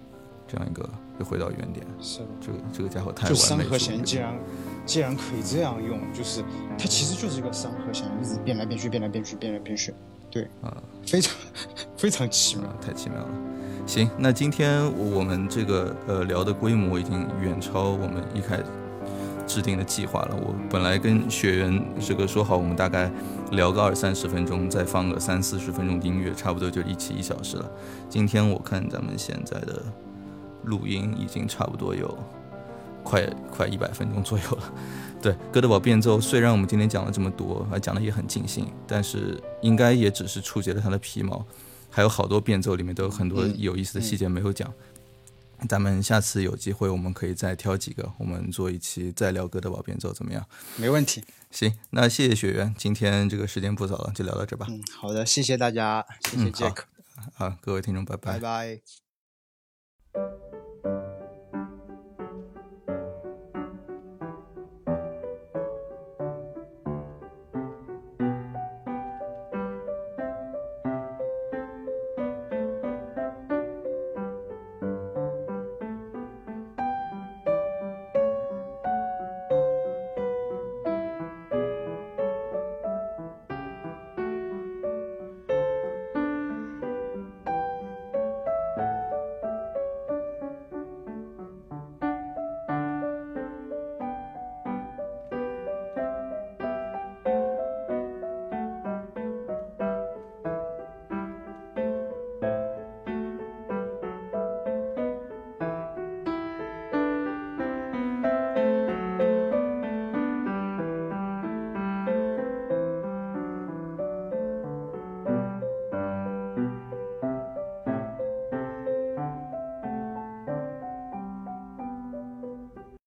[0.46, 0.88] 这样一个
[1.18, 1.86] 又回到原点。
[2.00, 3.44] 是，这个这个家伙太完美了。
[3.44, 4.34] 三和弦竟然。
[4.86, 6.42] 既然可以这样用，就是
[6.78, 9.92] 它其实就是一个三和弦，一直变来变去，变来变去，变来变去，
[10.30, 10.74] 对，啊，
[11.04, 11.36] 非常
[11.94, 13.28] 非常奇妙，太奇妙了。
[13.86, 18.64] 行，那今天我们这个呃聊的规模已经远超我们一开始
[19.48, 20.36] 制定的计划了。
[20.36, 23.10] 我本来跟学员这个说好，我们大概
[23.50, 27.68] 聊个二三十分钟，再放个三四十分钟的音乐，差不多就一起一小时了。
[28.08, 29.82] 今天我看咱们现在的
[30.64, 32.16] 录音已经差不多有。
[33.04, 34.72] 快快一百分钟左右了，
[35.22, 41.42] 对，哥德堡变奏虽然我们今天讲了这么多，还讲的也很尽兴，但是应该也只是触及了他的皮毛，
[41.88, 44.70] 还有好多变奏里面都有很多有意思的细节没有讲。
[45.66, 50.46] 咱们下次有机会，我们可以再挑几个，我们做一期再聊哥德堡变奏怎么样？
[50.76, 51.24] 没问题。
[51.50, 54.66] 行，那谢谢雪原，今天这个时间不早了，就聊到这吧。
[54.68, 56.84] 嗯，好的，谢谢大家，谢谢杰克。
[57.34, 58.34] 好，各位听众，拜拜。
[58.34, 59.07] 拜拜。